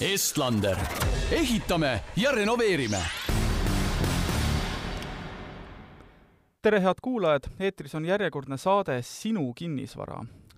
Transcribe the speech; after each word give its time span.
Estlander, 0.00 0.76
ehitame 1.32 2.00
ja 2.16 2.32
renoveerime. 2.32 2.98
tere, 6.62 6.80
head 6.80 6.98
kuulajad, 7.02 7.46
eetris 7.60 7.94
on 7.94 8.04
järjekordne 8.04 8.56
saade 8.58 8.96
Sinu 9.02 9.52
kinnisvara. 9.54 10.16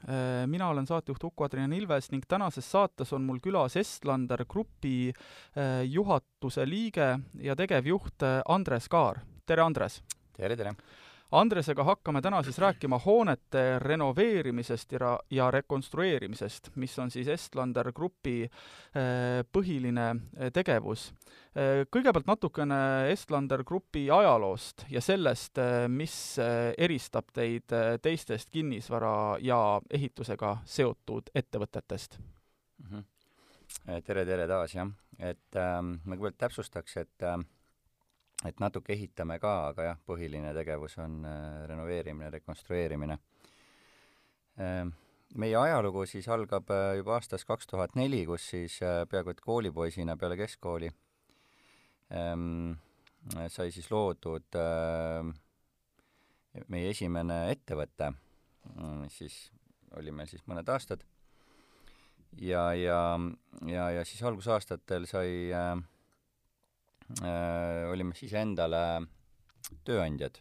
Äh, 0.08 0.46
mina 0.46 0.68
olen 0.68 0.86
saatejuht 0.86 1.24
Uku-Adrian 1.24 1.72
Ilves 1.72 2.10
ning 2.10 2.24
tänases 2.28 2.70
saates 2.70 3.12
on 3.12 3.22
mul 3.22 3.42
külas 3.42 3.76
Estlander 3.76 4.44
Grupi 4.48 5.10
äh, 5.10 5.82
juhatuse 5.84 6.64
liige 6.66 7.18
ja 7.42 7.56
tegevjuht 7.56 8.22
äh, 8.22 8.40
Andres 8.48 8.88
Kaar. 8.88 9.20
tere, 9.46 9.62
Andres! 9.62 10.02
tere, 10.32 10.56
tere! 10.56 10.74
Andresega 11.36 11.84
hakkame 11.84 12.22
täna 12.24 12.38
siis 12.42 12.58
rääkima 12.58 12.98
hoonete 12.98 13.78
renoveerimisest 13.78 14.92
ja, 14.92 15.18
ja 15.30 15.50
rekonstrueerimisest, 15.50 16.70
mis 16.80 16.98
on 16.98 17.10
siis 17.10 17.28
Estlander 17.28 17.90
Grupi 17.92 18.44
eh, 18.46 19.42
põhiline 19.52 20.06
eh, 20.14 20.52
tegevus. 20.52 21.10
Eh, 21.52 21.82
kõigepealt 21.92 22.28
natukene 22.30 22.78
Estlander 23.12 23.64
Grupi 23.68 24.06
ajaloost 24.10 24.86
ja 24.90 25.02
sellest, 25.04 25.60
mis 25.92 26.16
eristab 26.78 27.28
teid 27.36 27.74
teistest 28.02 28.48
kinnisvara 28.50 29.36
ja 29.44 29.60
ehitusega 29.90 30.56
seotud 30.64 31.28
ettevõtetest 31.34 32.16
mm. 32.18 32.86
-hmm. 32.88 34.02
tere, 34.04 34.24
tere 34.24 34.48
taas, 34.48 34.74
jah. 34.74 34.88
et 35.18 35.56
ähm, 35.56 35.98
ma 36.04 36.16
kõigepealt 36.16 36.40
täpsustaks, 36.46 36.96
et 36.96 37.22
äh, 37.22 37.38
et 38.48 38.60
natuke 38.62 38.94
ehitame 38.94 39.38
ka, 39.42 39.54
aga 39.70 39.88
jah, 39.90 39.98
põhiline 40.08 40.52
tegevus 40.56 40.98
on 41.02 41.24
äh, 41.26 41.64
renoveerimine, 41.70 42.30
rekonstrueerimine. 42.34 43.18
Ähm, 44.62 44.92
meie 45.36 45.56
ajalugu 45.60 46.06
siis 46.08 46.28
algab 46.32 46.70
äh, 46.72 46.96
juba 47.00 47.16
aastast 47.18 47.48
kaks 47.48 47.66
tuhat 47.72 47.96
neli, 47.98 48.24
kus 48.28 48.48
siis 48.54 48.78
äh, 48.82 49.02
peaaegu 49.10 49.34
et 49.34 49.42
koolipoisina 49.44 50.16
peale 50.16 50.38
keskkooli 50.40 50.92
ähm, 52.14 52.76
sai 53.50 53.72
siis 53.74 53.90
loodud 53.90 54.54
meie 56.72 56.90
esimene 56.92 57.40
ettevõte, 57.52 58.12
mis 59.02 59.18
siis 59.20 59.36
oli 59.96 60.12
meil 60.14 60.28
siis 60.30 60.44
mõned 60.48 60.68
aastad. 60.72 61.04
ja, 62.40 62.72
ja, 62.74 63.18
ja, 63.66 63.90
ja 63.90 64.04
siis 64.04 64.22
algusaastatel 64.22 65.06
sai 65.08 65.52
äh, 65.52 65.72
äh, 65.72 65.84
olime 67.92 68.14
siis 68.18 68.32
endale 68.34 68.82
tööandjad. 69.86 70.40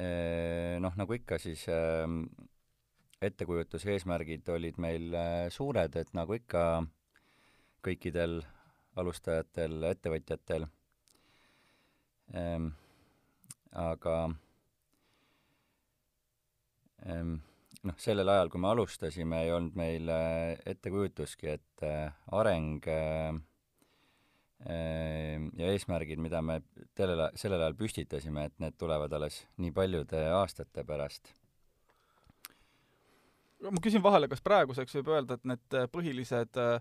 Äh, 0.00 0.78
noh, 0.80 0.94
nagu 0.96 1.12
ikka, 1.12 1.36
siis 1.40 1.66
äh, 1.68 2.08
ettekujutuse 3.20 3.92
eesmärgid 3.92 4.48
olid 4.54 4.78
meil 4.80 5.12
äh, 5.12 5.46
suured, 5.52 5.96
et 6.00 6.12
nagu 6.16 6.36
ikka 6.38 6.64
kõikidel 7.84 8.40
alustajatel 8.96 9.84
ettevõtjatel 9.90 10.66
ähm,. 12.36 12.72
aga 13.72 14.16
ähm, 17.08 17.38
noh, 17.88 17.96
sellel 17.96 18.28
ajal, 18.28 18.50
kui 18.52 18.60
me 18.60 18.68
alustasime, 18.72 19.44
ei 19.44 19.52
olnud 19.52 19.76
meil 19.76 20.08
äh, 20.12 20.58
ettekujutuski, 20.72 21.54
et 21.56 21.84
äh, 21.88 22.12
areng 22.32 22.84
äh, 22.88 23.32
ja 24.62 25.70
eesmärgid, 25.72 26.20
mida 26.22 26.42
me 26.44 26.60
sellel, 26.96 27.24
sellel 27.38 27.64
ajal 27.64 27.78
püstitasime, 27.78 28.44
et 28.46 28.60
need 28.62 28.76
tulevad 28.78 29.12
alles 29.18 29.40
nii 29.58 29.72
paljude 29.74 30.20
aastate 30.36 30.84
pärast. 30.86 31.32
ma 33.62 33.82
küsin 33.82 34.02
vahele, 34.02 34.28
kas 34.30 34.42
praeguseks 34.42 34.94
võib 35.00 35.10
öelda, 35.16 35.38
et 35.38 35.50
need 35.50 35.76
põhilised 35.90 36.62
äh, 36.62 36.78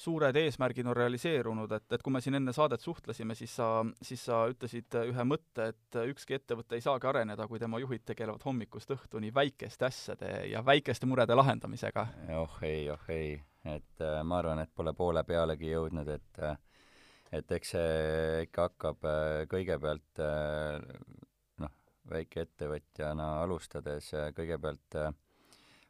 suured 0.00 0.36
eesmärgid 0.36 0.86
on 0.88 0.96
realiseerunud, 0.96 1.72
et, 1.76 1.86
et 1.92 2.02
kui 2.02 2.12
me 2.14 2.22
siin 2.24 2.38
enne 2.38 2.54
saadet 2.56 2.82
suhtlesime, 2.82 3.34
siis 3.38 3.52
sa, 3.56 3.68
siis 4.04 4.22
sa 4.28 4.42
ütlesid 4.50 4.96
ühe 5.02 5.26
mõtte, 5.28 5.70
et 5.74 6.00
ükski 6.12 6.38
ettevõte 6.38 6.78
ei 6.78 6.84
saagi 6.84 7.08
areneda, 7.10 7.46
kui 7.50 7.60
tema 7.60 7.80
juhid 7.82 8.04
tegelevad 8.08 8.44
hommikust 8.46 8.94
õhtuni 8.96 9.32
väikeste 9.34 9.88
asjade 9.90 10.32
ja 10.52 10.64
väikeste 10.66 11.08
murede 11.10 11.36
lahendamisega. 11.36 12.06
oh 12.38 12.58
ei, 12.66 12.88
oh 12.90 13.12
ei, 13.12 13.34
et 13.64 14.04
äh, 14.06 14.20
ma 14.24 14.40
arvan, 14.40 14.64
et 14.64 14.72
pole 14.74 14.94
poole 14.96 15.24
pealegi 15.28 15.72
jõudnud, 15.74 16.08
et 16.16 16.44
äh, 16.44 16.56
et 17.32 17.52
eks 17.54 17.74
see 17.76 18.44
ikka 18.46 18.66
hakkab 18.68 19.06
äh, 19.06 19.42
kõigepealt 19.50 20.22
äh, 20.24 20.82
noh, 21.62 21.74
väikeettevõtjana 22.10 23.28
alustades 23.44 24.10
äh, 24.18 24.30
kõigepealt 24.36 24.98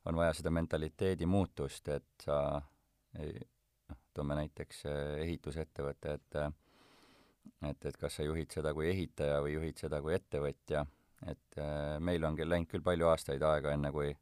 on 0.08 0.16
vaja 0.16 0.34
seda 0.36 0.52
mentaliteedi 0.52 1.28
muutust, 1.28 1.88
et 1.92 2.24
sa 2.24 2.60
noh, 2.60 3.98
toome 4.16 4.36
näiteks 4.38 4.84
ehitusettevõtte, 5.20 6.16
et 6.16 6.38
et, 7.68 7.84
et 7.84 7.96
kas 8.00 8.16
sa 8.16 8.24
juhid 8.24 8.52
seda 8.52 8.72
kui 8.76 8.88
ehitaja 8.88 9.40
või 9.44 9.54
juhid 9.58 9.80
seda 9.80 10.00
kui 10.00 10.14
ettevõtja, 10.16 10.84
et 11.28 11.60
meil 12.00 12.24
on 12.24 12.36
küll 12.36 12.48
läinud 12.48 12.68
küll 12.70 12.84
palju 12.84 13.10
aastaid 13.10 13.42
aega, 13.44 13.74
enne 13.76 13.92
kui 13.92 14.12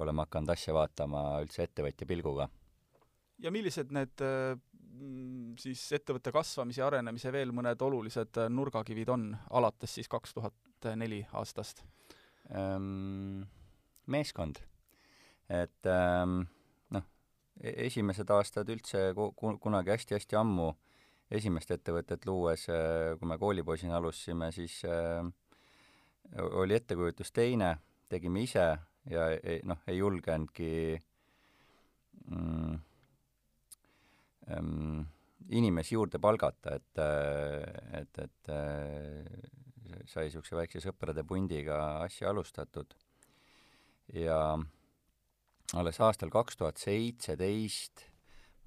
oleme 0.00 0.24
hakanud 0.24 0.54
asja 0.54 0.72
vaatama 0.76 1.24
üldse 1.44 1.66
ettevõtja 1.66 2.08
pilguga. 2.08 2.48
ja 3.44 3.52
millised 3.52 3.92
need 3.92 4.24
siis 5.60 5.82
ettevõtte 5.96 6.32
kasvamise 6.34 6.82
ja 6.82 6.88
arenemise 6.88 7.32
veel 7.32 7.52
mõned 7.56 7.80
olulised 7.82 8.40
äh, 8.42 8.50
nurgakivid 8.50 9.10
on, 9.14 9.28
alates 9.50 9.98
siis 9.98 10.10
kaks 10.10 10.34
tuhat 10.36 10.90
neli 10.96 11.24
aastast 11.32 11.84
ähm,? 12.54 13.44
Meeskond. 14.06 14.58
et 15.48 15.86
ähm, 15.88 16.42
noh, 16.92 17.04
e-, 17.62 17.86
esimesed 17.86 18.28
aastad 18.30 18.68
üldse 18.68 19.12
ku-, 19.16 19.32
kunagi 19.60 19.94
hästi-hästi 19.94 20.36
ammu 20.36 20.74
esimest 21.32 21.70
ettevõtet 21.74 22.26
luues, 22.28 22.68
äh, 22.68 23.14
kui 23.18 23.28
me 23.28 23.38
koolipoisina 23.40 23.96
alustasime, 23.98 24.50
siis 24.52 24.80
äh, 24.88 25.24
oli 26.44 26.76
ettekujutus 26.76 27.32
teine, 27.32 27.76
tegime 28.08 28.44
ise 28.44 28.66
ja 29.10 29.28
ei, 29.36 29.60
noh, 29.66 29.80
ei 29.88 29.98
julgenudki 29.98 30.70
mm, 32.30 32.74
ähm, 32.74 32.82
inimesi 35.50 35.94
juurde 35.94 36.20
palgata, 36.22 36.76
et, 36.78 36.98
äh, 36.98 38.00
et, 38.00 38.18
et 38.18 38.52
äh, 38.52 40.04
sai 40.08 40.28
niisuguse 40.28 40.56
väikse 40.56 40.82
sõprade 40.84 41.24
pundiga 41.26 42.00
asja 42.04 42.30
alustatud. 42.30 42.94
ja 44.12 44.58
alles 45.74 46.00
aastal 46.00 46.30
kaks 46.30 46.58
tuhat 46.60 46.76
seitseteist, 46.76 48.04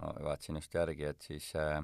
ma 0.01 0.13
vaatasin 0.25 0.57
just 0.57 0.73
järgi, 0.73 1.05
et 1.05 1.21
siis 1.21 1.51
äh, 1.55 1.81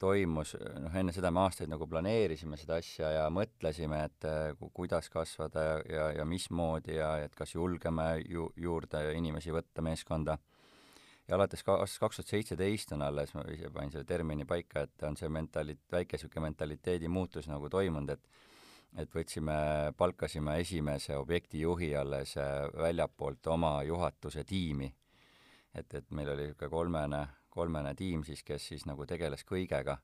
toimus, 0.00 0.54
noh 0.80 0.96
enne 0.96 1.12
seda 1.12 1.30
me 1.32 1.44
aastaid 1.44 1.72
nagu 1.72 1.88
planeerisime 1.88 2.58
seda 2.60 2.78
asja 2.80 3.10
ja 3.16 3.24
mõtlesime, 3.32 4.04
et 4.08 4.28
äh, 4.28 4.68
kuidas 4.76 5.08
kasvada 5.12 5.64
ja, 5.64 5.78
ja, 5.88 6.10
ja 6.20 6.28
mismoodi 6.28 6.98
ja 6.98 7.14
et 7.24 7.34
kas 7.36 7.54
julgeme 7.56 8.10
ju, 8.28 8.50
juurde 8.56 9.06
inimesi 9.16 9.52
võtta 9.52 9.84
meeskonda 9.84 10.38
ja 11.28 11.36
alates 11.36 11.64
ka 11.64 11.78
aastast 11.80 12.02
kaks 12.02 12.20
tuhat 12.20 12.32
seitseteist 12.32 12.92
on 12.96 13.04
alles, 13.06 13.32
ma 13.34 13.44
ise 13.52 13.70
panin 13.72 13.92
selle 13.92 14.08
termini 14.08 14.46
paika, 14.48 14.84
et 14.84 15.06
on 15.08 15.16
see 15.16 15.30
mentali-, 15.32 15.78
väike 15.92 16.18
niisugune 16.18 16.48
mentaliteedi 16.50 17.08
muutus 17.08 17.48
nagu 17.50 17.70
toimunud, 17.72 18.16
et 18.16 18.42
et 18.94 19.10
võtsime, 19.10 19.54
palkasime 19.98 20.52
esimese 20.62 21.16
objektijuhi 21.18 21.88
alles 21.98 22.36
äh, 22.38 22.68
väljapoolt 22.78 23.46
oma 23.50 23.80
juhatuse 23.82 24.44
tiimi. 24.46 24.86
et, 25.74 25.94
et 25.94 26.10
meil 26.10 26.28
oli 26.30 26.44
niisugune 26.46 26.70
kolmene, 26.70 27.22
kolmene 27.50 27.94
tiim 27.98 28.22
siis, 28.22 28.44
kes 28.46 28.68
siis 28.68 28.84
nagu 28.86 29.06
tegeles 29.06 29.42
kõigega, 29.44 29.96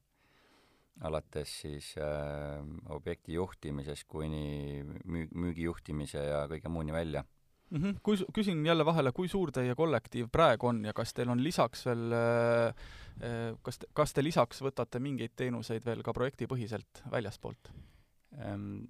alates 1.07 1.53
siis 1.61 1.93
äh, 2.03 2.65
objekti 2.91 3.39
juhtimisest 3.39 4.09
kuni 4.09 4.83
müü-, 5.05 5.31
müügijuhtimise 5.35 6.25
ja 6.27 6.49
kõige 6.51 6.69
muuni 6.69 6.93
välja 6.93 7.23
mm. 7.71 7.83
-hmm. 7.83 8.01
kui, 8.03 8.17
küsin 8.33 8.67
jälle 8.67 8.85
vahele, 8.85 9.13
kui 9.13 9.29
suur 9.29 9.53
teie 9.53 9.75
kollektiiv 9.75 10.31
praegu 10.33 10.71
on 10.71 10.85
ja 10.85 10.93
kas 10.93 11.15
teil 11.15 11.29
on 11.29 11.43
lisaks 11.45 11.87
veel, 11.87 12.13
äh, 12.13 12.75
äh, 13.23 13.55
kas, 13.63 13.79
kas 13.95 14.13
te 14.13 14.25
lisaks 14.25 14.63
võtate 14.63 15.01
mingeid 15.01 15.37
teenuseid 15.37 15.87
veel 15.87 16.03
ka 16.03 16.13
projektipõhiselt 16.13 17.05
väljaspoolt? 17.11 17.73
Ehm, 18.39 18.85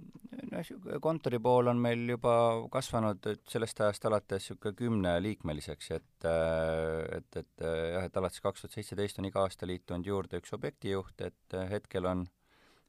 no 0.52 0.60
kontori 1.00 1.38
pool 1.38 1.70
on 1.72 1.78
meil 1.80 2.08
juba 2.08 2.32
kasvanud 2.72 3.24
sellest 3.48 3.80
ajast 3.80 4.04
alates 4.04 4.50
niisugune 4.50 4.74
kümneliikmeliseks, 4.76 5.90
et 5.90 6.28
äh, 6.28 7.16
et, 7.18 7.36
et 7.36 7.64
jah, 7.94 8.04
et 8.04 8.16
alates 8.16 8.40
kaks 8.40 8.60
tuhat 8.60 8.76
seitseteist 8.76 9.18
on 9.18 9.24
iga 9.24 9.46
aasta 9.46 9.66
liitunud 9.66 10.06
juurde 10.06 10.42
üks 10.42 10.52
objektijuht, 10.52 11.20
et 11.20 11.56
hetkel 11.70 12.06
on, 12.06 12.26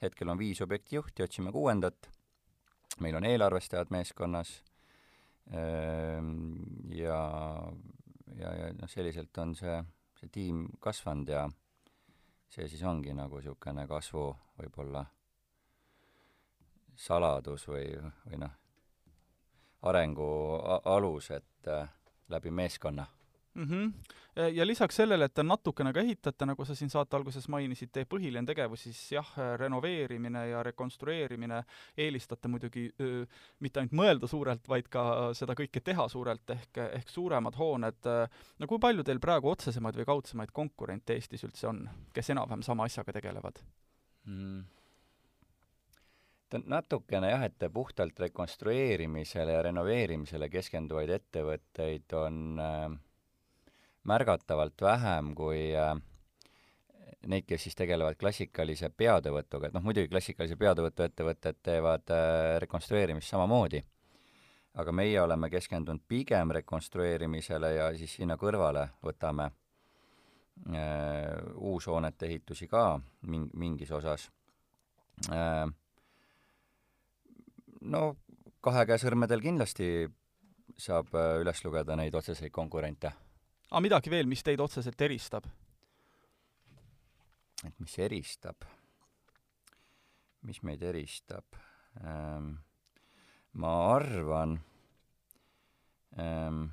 hetkel 0.02 0.30
on 0.30 0.38
viis 0.38 0.62
objektijuhti, 0.62 1.24
otsime 1.24 1.52
kuuendat, 1.52 2.10
meil 3.00 3.16
on 3.16 3.26
eelarvestajad 3.26 3.88
meeskonnas 3.90 4.62
ja, 5.50 7.22
ja, 8.38 8.54
ja 8.56 8.70
noh, 8.78 8.90
selliselt 8.90 9.38
on 9.44 9.56
see, 9.56 9.78
see 10.20 10.30
tiim 10.32 10.68
kasvanud 10.80 11.30
ja 11.30 11.48
see 12.52 12.68
siis 12.68 12.84
ongi 12.84 13.14
nagu 13.16 13.40
niisugune 13.40 13.88
kasvu 13.88 14.30
võib-olla 14.60 15.06
saladus 16.96 17.66
või, 17.68 17.88
või 18.28 18.42
noh, 18.44 18.54
arengu 19.90 20.30
alus, 20.86 21.32
et 21.32 21.68
äh, 21.68 21.90
läbi 22.30 22.52
meeskonna 22.54 23.08
mm. 23.54 23.64
-hmm. 23.64 23.94
ja 24.54 24.68
lisaks 24.68 24.96
sellele, 24.96 25.26
et 25.26 25.34
te 25.34 25.44
natukene 25.44 25.94
ka 25.94 26.00
ehitate, 26.00 26.46
nagu 26.46 26.66
sa 26.66 26.76
siin 26.76 26.90
saate 26.90 27.16
alguses 27.16 27.48
mainisid, 27.50 27.92
teie 27.92 28.06
põhiline 28.06 28.48
tegevus 28.48 28.84
siis 28.88 29.02
jah, 29.12 29.32
renoveerimine 29.58 30.48
ja 30.50 30.64
rekonstrueerimine, 30.64 31.64
eelistate 31.98 32.48
muidugi 32.48 32.88
öö, 33.02 33.26
mitte 33.60 33.80
ainult 33.80 33.96
mõelda 34.02 34.28
suurelt, 34.28 34.68
vaid 34.68 34.88
ka 34.90 35.34
seda 35.38 35.56
kõike 35.58 35.84
teha 35.84 36.08
suurelt, 36.08 36.50
ehk, 36.50 36.78
ehk 37.02 37.10
suuremad 37.10 37.56
hooned, 37.56 38.12
no 38.60 38.68
kui 38.68 38.80
palju 38.80 39.04
teil 39.04 39.20
praegu 39.20 39.50
otsesemaid 39.52 39.96
või 39.96 40.06
kaudsemaid 40.06 40.52
konkurente 40.52 41.14
Eestis 41.14 41.44
üldse 41.44 41.68
on, 41.68 41.90
kes 42.14 42.30
enam-vähem 42.30 42.64
sama 42.64 42.88
asjaga 42.88 43.20
tegelevad 43.20 43.60
mm.? 44.26 44.64
natukene 46.60 47.30
jah, 47.32 47.44
et 47.48 47.64
puhtalt 47.74 48.20
rekonstrueerimisele 48.20 49.54
ja 49.56 49.62
renoveerimisele 49.64 50.50
keskenduvaid 50.52 51.14
ettevõtteid 51.16 52.16
on 52.20 52.60
äh, 52.60 52.98
märgatavalt 54.08 54.82
vähem 54.82 55.36
kui 55.36 55.72
äh, 55.78 55.96
neid, 57.28 57.46
kes 57.48 57.68
siis 57.68 57.78
tegelevad 57.78 58.18
klassikalise 58.20 58.90
peatövõtuga, 58.98 59.70
et 59.70 59.76
noh, 59.76 59.84
muidugi 59.86 60.10
klassikalise 60.12 60.58
peatövõtu 60.60 61.06
ettevõtted 61.06 61.60
teevad 61.64 62.14
äh, 62.14 62.58
rekonstrueerimist 62.64 63.30
samamoodi, 63.30 63.82
aga 64.82 64.94
meie 64.96 65.20
oleme 65.22 65.50
keskendunud 65.54 66.04
pigem 66.08 66.54
rekonstrueerimisele 66.58 67.74
ja 67.76 67.90
siis 67.98 68.16
sinna 68.18 68.38
kõrvale 68.42 68.88
võtame 69.06 69.50
äh, 69.52 69.54
uushoonete 71.56 72.30
ehitusi 72.30 72.68
ka 72.72 72.86
ming-, 73.28 73.52
mingis 73.54 73.92
osas 73.92 74.30
äh,. 75.30 75.68
no 77.82 78.06
kahe 78.62 78.86
käe 78.86 78.98
sõrmedel 79.02 79.44
kindlasti 79.44 80.08
saab 80.78 81.14
äh, 81.14 81.36
üles 81.44 81.62
lugeda 81.66 81.98
neid 82.00 82.16
otseseid 82.16 82.54
konkurente 82.56 83.12
aga 83.72 83.80
midagi 83.86 84.12
veel, 84.12 84.28
mis 84.28 84.44
teid 84.44 84.60
otseselt 84.60 85.02
eristab? 85.02 85.48
et 87.64 87.80
mis 87.80 87.98
eristab? 88.02 88.66
mis 90.44 90.60
meid 90.66 90.84
eristab 90.84 91.58
ähm,? 92.04 92.58
ma 93.54 93.72
arvan 93.94 94.58
ähm,, 96.20 96.66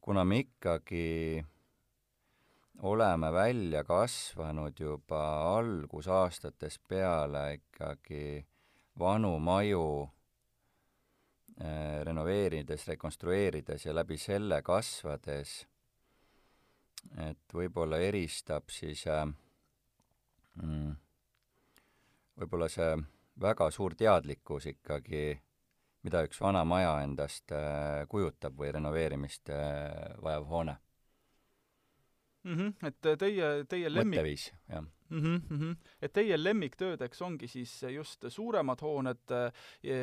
kuna 0.00 0.24
me 0.24 0.42
ikkagi 0.42 1.44
oleme 2.82 3.32
välja 3.32 3.84
kasvanud 3.84 4.80
juba 4.80 5.22
algusaastatest 5.56 6.82
peale 6.88 7.44
ikkagi 7.54 8.44
vanu 8.98 9.38
maju 9.38 10.10
renoveerides, 12.04 12.86
rekonstrueerides 12.88 13.86
ja 13.86 13.94
läbi 13.94 14.16
selle 14.18 14.62
kasvades, 14.64 15.66
et 17.20 17.54
võib-olla 17.54 17.98
eristab 18.00 18.70
siis 18.72 19.04
äh, 19.10 19.26
mm, 20.62 20.94
võib-olla 22.40 22.68
see 22.72 22.94
väga 23.42 23.68
suur 23.70 23.94
teadlikkus 23.98 24.70
ikkagi, 24.72 25.26
mida 26.06 26.22
üks 26.26 26.40
vana 26.40 26.64
maja 26.64 26.96
endast 27.04 27.52
äh, 27.52 28.06
kujutab 28.08 28.56
või 28.58 28.72
renoveerimist 28.78 29.52
vajav 30.22 30.48
hoone 30.48 30.78
mm. 32.44 32.58
-hmm. 32.58 32.88
et 32.88 33.18
teie, 33.18 33.52
teie 33.68 33.92
lemmik 33.92 34.18
mõtteviis, 34.18 34.50
jah 34.68 34.84
mm. 35.12 35.42
-hmm. 35.50 35.76
et 36.02 36.12
teie 36.12 36.36
lemmiktöödeks 36.44 37.22
ongi 37.22 37.48
siis 37.48 37.82
just 37.94 38.24
suuremad 38.28 38.80
hooned 38.80 39.34
ja, 39.82 39.98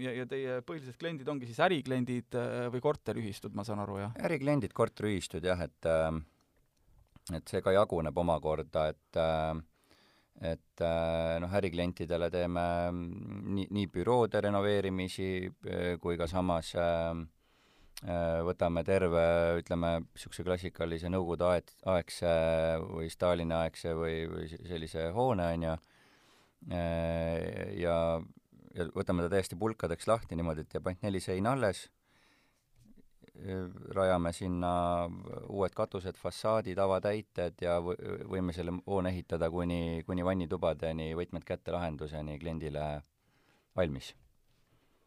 ja, 0.00 0.12
ja 0.12 0.26
teie 0.26 0.60
põhilised 0.66 0.98
kliendid 0.98 1.28
ongi 1.28 1.46
siis 1.46 1.60
ärikliendid 1.60 2.38
äh, 2.38 2.72
või 2.72 2.80
korteriühistud, 2.80 3.54
ma 3.54 3.64
saan 3.64 3.84
aru, 3.84 3.98
jah? 3.98 4.16
ärikliendid, 4.24 4.72
korteriühistud 4.72 5.44
jah, 5.44 5.60
et 5.60 5.86
äh, 5.86 6.10
et 7.32 7.48
see 7.48 7.62
ka 7.64 7.72
jaguneb 7.72 8.18
omakorda, 8.18 8.88
et 8.88 9.20
äh, 9.20 9.62
et 10.34 10.82
noh, 11.40 11.52
äriklientidele 11.54 12.26
teeme 12.30 12.62
nii, 12.90 13.68
nii 13.70 13.86
büroode 13.86 14.40
renoveerimisi 14.42 15.28
kui 16.02 16.16
ka 16.18 16.26
samas 16.26 16.72
äh, 16.74 17.14
Äh, 17.14 17.43
võtame 18.02 18.82
terve, 18.84 19.24
ütleme, 19.60 20.00
niisuguse 20.02 20.44
klassikalise 20.44 21.08
nõukogude 21.08 21.46
aeg, 21.48 21.74
aegse 21.88 22.30
või 22.82 23.10
Stalini 23.10 23.54
aegse 23.54 23.94
või, 23.96 24.24
või 24.28 24.48
sellise 24.50 25.10
hoone, 25.14 25.46
on 25.54 25.66
ju, 25.68 25.74
äh, 26.72 27.74
ja, 27.80 27.98
ja 28.74 28.88
võtame 28.94 29.24
ta 29.24 29.30
täiesti 29.32 29.56
pulkadeks 29.56 30.08
lahti 30.10 30.36
niimoodi, 30.36 30.66
et 30.66 30.74
jääb 30.74 30.90
ainult 30.90 31.06
neli 31.06 31.20
seina 31.20 31.54
alles, 31.56 31.86
äh, 33.38 33.70
rajame 33.96 34.32
sinna 34.32 34.74
uued 35.48 35.74
katused, 35.74 36.18
fassaadid, 36.20 36.78
avatäited 36.78 37.62
ja 37.64 37.78
võime 37.80 38.52
selle 38.52 38.76
hoone 38.86 39.14
ehitada 39.14 39.48
kuni, 39.50 40.02
kuni 40.04 40.26
vannitubadeni, 40.26 41.14
võtmed 41.16 41.46
kätte 41.46 41.72
lahenduseni 41.72 42.36
kliendile 42.42 43.00
valmis 43.76 44.12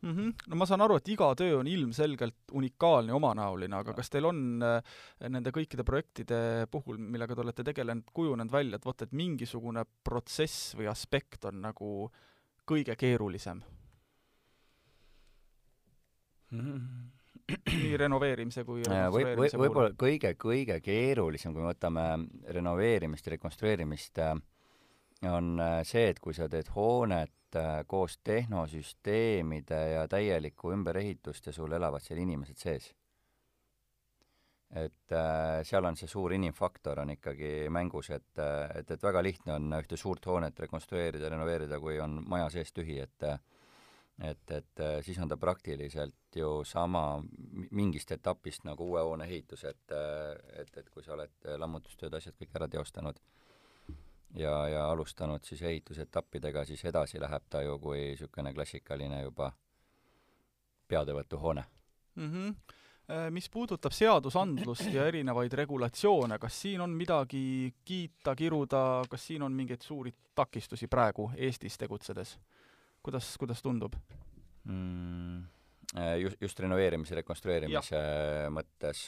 mm. 0.01 0.13
-hmm. 0.13 0.33
no 0.47 0.59
ma 0.59 0.67
saan 0.69 0.83
aru, 0.85 0.99
et 0.99 1.09
iga 1.13 1.29
töö 1.35 1.59
on 1.59 1.67
ilmselgelt 1.67 2.53
unikaalne 2.53 3.13
omanäoline, 3.13 3.75
aga 3.75 3.93
kas 3.97 4.09
teil 4.13 4.29
on 4.29 4.63
äh, 4.63 4.95
nende 5.29 5.51
kõikide 5.55 5.83
projektide 5.87 6.67
puhul, 6.71 6.97
millega 6.97 7.35
te 7.35 7.45
olete 7.45 7.63
tegelenud, 7.63 8.13
kujunenud 8.13 8.51
välja, 8.51 8.75
et 8.79 8.85
vot, 8.85 9.01
et 9.01 9.11
mingisugune 9.11 9.85
protsess 10.03 10.75
või 10.77 10.89
aspekt 10.91 11.45
on 11.45 11.61
nagu 11.61 11.91
kõige 12.67 12.95
keerulisem 12.95 13.61
mm? 16.51 16.59
-hmm 16.59 17.13
nii 17.47 17.97
renoveerimise 17.97 18.63
kui 18.67 18.81
rekonstrueerimise 18.83 19.37
või, 19.39 19.61
või, 19.61 19.61
võib-olla 19.61 19.91
kõige-kõige 20.03 20.79
keerulisem, 20.83 21.53
kui 21.55 21.63
me 21.63 21.71
võtame 21.71 22.03
renoveerimist 22.57 23.27
ja 23.27 23.35
rekonstrueerimist, 23.37 24.19
äh, 24.19 24.33
on 25.25 25.59
äh, 25.59 25.81
see, 25.87 26.09
et 26.11 26.19
kui 26.19 26.33
sa 26.33 26.49
teed 26.49 26.69
hoonet 26.75 27.33
Äh, 27.55 27.85
koos 27.87 28.19
tehnosüsteemide 28.23 29.89
ja 29.89 30.07
täieliku 30.07 30.71
ümberehitust 30.75 31.45
ja 31.47 31.53
sul 31.55 31.71
elavad 31.71 32.03
seal 32.03 32.19
inimesed 32.19 32.57
sees. 32.59 32.89
et 34.75 35.13
äh, 35.15 35.63
seal 35.63 35.85
on 35.87 35.95
see 35.95 36.09
suur 36.11 36.33
inimfaktor 36.35 36.99
on 36.99 37.13
ikkagi 37.13 37.69
mängus, 37.71 38.09
et, 38.11 38.41
et, 38.75 38.91
et 38.91 39.03
väga 39.03 39.23
lihtne 39.23 39.53
on 39.53 39.77
ühte 39.79 39.95
suurt 39.97 40.25
hoonet 40.27 40.59
rekonstrueerida, 40.59 41.29
renoveerida, 41.31 41.79
kui 41.79 42.01
on 42.03 42.19
maja 42.27 42.49
sees 42.57 42.75
tühi, 42.75 42.99
et 42.99 43.23
et, 44.19 44.51
et 44.51 44.83
siis 45.05 45.17
on 45.23 45.31
ta 45.31 45.37
praktiliselt 45.37 46.35
ju 46.35 46.65
sama 46.65 47.23
mingist 47.71 48.11
etapist 48.11 48.67
nagu 48.67 48.91
uue 48.91 49.07
hoone 49.07 49.23
ehitus, 49.23 49.63
et, 49.63 49.97
et, 50.59 50.77
et 50.77 50.89
kui 50.89 51.03
sa 51.03 51.15
oled 51.15 51.51
lammutustööd, 51.63 52.19
asjad 52.19 52.35
kõik 52.35 52.59
ära 52.59 52.67
teostanud 52.67 53.23
ja, 54.35 54.67
ja 54.67 54.89
alustanud 54.91 55.43
siis 55.43 55.61
ehitusetappidega, 55.61 56.65
siis 56.65 56.85
edasi 56.85 57.19
läheb 57.19 57.43
ta 57.49 57.61
ju 57.61 57.79
kui 57.79 57.99
niisugune 58.09 58.53
klassikaline 58.53 59.21
juba 59.21 59.51
peatövõtuhoone 60.87 61.63
mm. 62.15 62.33
-hmm 62.33 62.55
mis 63.31 63.49
puudutab 63.49 63.91
seadusandlust 63.95 64.89
ja 64.91 65.05
erinevaid 65.07 65.53
regulatsioone, 65.53 66.39
kas 66.39 66.61
siin 66.61 66.81
on 66.81 66.89
midagi 66.89 67.73
kiita, 67.85 68.35
kiruda, 68.35 69.03
kas 69.09 69.27
siin 69.27 69.41
on 69.41 69.51
mingeid 69.51 69.81
suuri 69.81 70.11
takistusi 70.35 70.87
praegu 70.87 71.31
Eestis 71.37 71.77
tegutsedes? 71.77 72.37
kuidas, 73.03 73.37
kuidas 73.37 73.61
tundub 73.61 73.95
mm,? 74.63 75.43
Äh, 75.95 76.17
just, 76.19 76.41
just 76.41 76.59
renoveerimise, 76.59 77.15
rekonstrueerimise 77.15 77.95
ja. 77.95 78.49
mõttes 78.51 79.05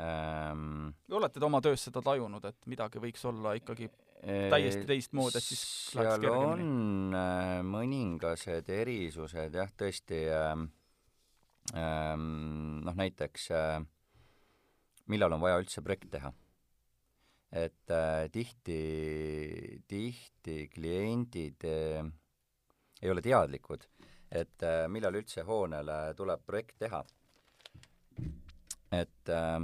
ähm,. 0.00 0.94
olete 1.12 1.36
te 1.36 1.44
oma 1.44 1.60
töös 1.60 1.84
seda 1.84 2.00
tajunud, 2.00 2.44
et 2.48 2.70
midagi 2.72 3.02
võiks 3.02 3.26
olla 3.28 3.52
ikkagi 3.58 3.90
täiesti 4.20 4.84
teistmoodi, 4.88 5.38
et 5.38 5.46
siis 5.46 5.62
läheks 5.96 6.20
kergemini? 6.20 6.66
on 6.68 7.16
äh, 7.16 7.54
mõningased 7.64 8.68
erisused 8.74 9.56
jah, 9.56 9.72
tõesti 9.80 10.20
äh, 10.28 10.52
äh, 11.72 12.12
noh, 12.18 12.98
näiteks 13.00 13.48
äh, 13.56 13.78
millal 15.10 15.36
on 15.36 15.44
vaja 15.44 15.60
üldse 15.62 15.84
projekt 15.84 16.10
teha. 16.12 16.32
et 17.50 17.90
äh, 17.90 18.28
tihti, 18.30 18.82
tihti 19.88 20.68
kliendid 20.74 21.64
äh, 21.66 22.04
ei 23.00 23.10
ole 23.10 23.24
teadlikud, 23.24 23.88
et 24.30 24.62
äh, 24.68 24.84
millal 24.92 25.16
üldse 25.16 25.46
hoonele 25.48 26.12
tuleb 26.16 26.44
projekt 26.44 26.76
teha. 26.84 27.00
et 28.92 29.32
äh, 29.32 29.58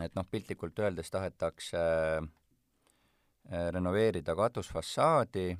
et 0.00 0.14
noh, 0.16 0.24
piltlikult 0.24 0.78
öeldes 0.80 1.10
tahetakse 1.12 1.80
Äh, 1.80 2.41
renoveerida 3.50 4.34
katusfassaadi, 4.38 5.56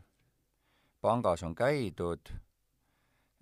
pangas 1.02 1.42
on 1.42 1.54
käidud, 1.54 2.30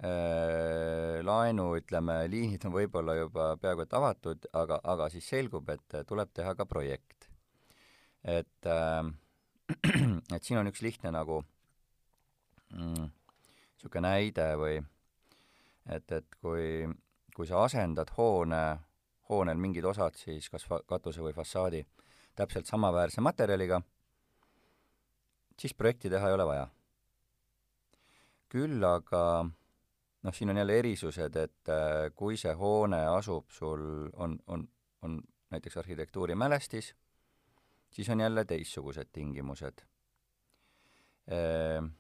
äh, 0.04 1.20
laenu, 1.26 1.75
ütleme, 1.78 2.23
liinid 2.32 2.64
on 2.64 2.75
võib-olla 2.75 3.16
juba 3.18 3.50
peaaegu 3.61 3.85
et 3.85 3.97
avatud, 3.99 4.50
aga, 4.52 4.80
aga 4.94 5.09
siis 5.12 5.28
selgub, 5.28 5.68
et 5.70 6.00
tuleb 6.09 6.32
teha 6.35 6.54
ka 6.54 6.66
projekt. 6.66 7.28
et 8.25 8.66
äh, 8.66 9.04
et 10.35 10.44
siin 10.44 10.59
on 10.61 10.68
üks 10.68 10.82
lihtne 10.82 11.12
nagu 11.14 11.40
niisugune 12.70 14.02
mm, 14.02 14.04
näide 14.04 14.49
või 14.61 14.76
et, 15.88 16.12
et 16.12 16.37
kui, 16.42 16.85
kui 17.35 17.49
sa 17.49 17.64
asendad 17.64 18.12
hoone 18.18 18.64
hoonel 19.30 19.61
mingid 19.62 19.87
osad 19.87 20.18
siis 20.18 20.50
kas 20.50 20.66
fa-, 20.66 20.82
katuse 20.87 21.23
või 21.23 21.35
fassaadi 21.37 21.85
täpselt 22.38 22.68
samaväärse 22.70 23.23
materjaliga, 23.25 23.80
siis 25.61 25.75
projekti 25.76 26.11
teha 26.12 26.29
ei 26.29 26.37
ole 26.37 26.47
vaja. 26.49 26.69
küll 28.50 28.83
aga 28.83 29.23
noh, 29.47 30.35
siin 30.35 30.50
on 30.50 30.59
jälle 30.59 30.79
erisused, 30.79 31.37
et 31.37 31.69
äh, 31.71 32.09
kui 32.17 32.38
see 32.40 32.55
hoone 32.59 33.05
asub 33.12 33.52
sul, 33.55 34.09
on, 34.12 34.35
on, 34.50 34.64
on 35.07 35.21
näiteks 35.55 35.76
arhitektuurimälestis, 35.85 36.90
siis 37.90 38.11
on 38.11 38.21
jälle 38.21 38.45
teistsugused 38.45 39.12
tingimused. 39.12 39.85
Ehm, 41.31 41.93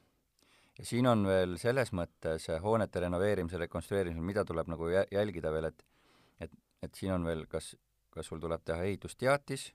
ja 0.78 0.84
siin 0.84 1.06
on 1.06 1.22
veel 1.26 1.54
selles 1.62 1.92
mõttes 1.94 2.48
hoonete 2.62 3.06
renoveerimisel, 3.06 3.62
rekonstrueerimisel, 3.66 4.26
mida 4.26 4.44
tuleb 4.44 4.70
nagu 4.74 4.90
jälgida 4.90 5.52
veel, 5.54 5.70
et 5.70 5.86
et, 6.40 6.52
et 6.82 6.94
siin 6.96 7.12
on 7.12 7.24
veel, 7.28 7.44
kas, 7.46 7.74
kas 8.10 8.26
sul 8.26 8.40
tuleb 8.40 8.62
teha 8.64 8.86
ehitusteatis, 8.88 9.70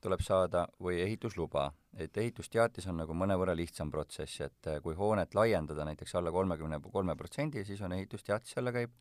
tuleb 0.00 0.22
saada, 0.24 0.66
või 0.80 1.00
ehitusluba. 1.04 1.70
et 1.98 2.16
ehitusteatis 2.16 2.86
on 2.86 3.00
nagu 3.02 3.14
mõnevõrra 3.14 3.54
lihtsam 3.56 3.90
protsess, 3.90 4.40
et 4.40 4.66
eh, 4.66 4.80
kui 4.80 4.94
hoonet 4.94 5.34
laiendada 5.34 5.84
näiteks 5.84 6.14
alla 6.14 6.30
kolmekümne 6.30 6.78
kolme 6.92 7.16
protsendi, 7.16 7.64
siis 7.64 7.80
on 7.82 7.92
ehitusteatis 7.92 8.56
jälle 8.56 8.72
käib, 8.72 8.92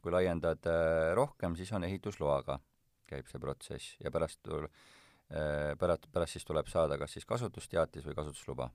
kui 0.00 0.12
laiendad 0.12 0.66
eh, 0.70 1.14
rohkem, 1.14 1.56
siis 1.56 1.72
on 1.72 1.84
ehitusloaga 1.84 2.60
käib 3.06 3.26
see 3.28 3.40
protsess 3.40 3.96
ja 4.04 4.10
pärast 4.14 4.48
eh, 4.54 5.74
pärast, 5.80 6.08
pärast 6.12 6.38
siis 6.38 6.44
tuleb 6.44 6.70
saada 6.70 6.98
kas 6.98 7.18
siis 7.18 7.26
kasutusteatis 7.26 8.06
või 8.06 8.14
kasutusluba 8.14 8.70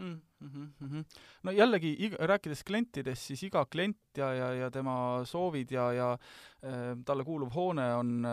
mm. 0.00 0.20
-hmm. 0.80 1.04
no 1.42 1.52
jällegi, 1.52 2.10
rääkides 2.18 2.64
klientidest, 2.64 3.22
siis 3.22 3.42
iga 3.42 3.64
klient 3.66 4.16
ja, 4.16 4.32
ja, 4.34 4.52
ja 4.54 4.70
tema 4.70 5.22
soovid 5.24 5.70
ja, 5.70 5.92
ja 5.92 6.08
äh, 6.12 6.96
talle 7.04 7.24
kuuluv 7.24 7.52
hoone 7.54 7.86
on, 7.94 8.26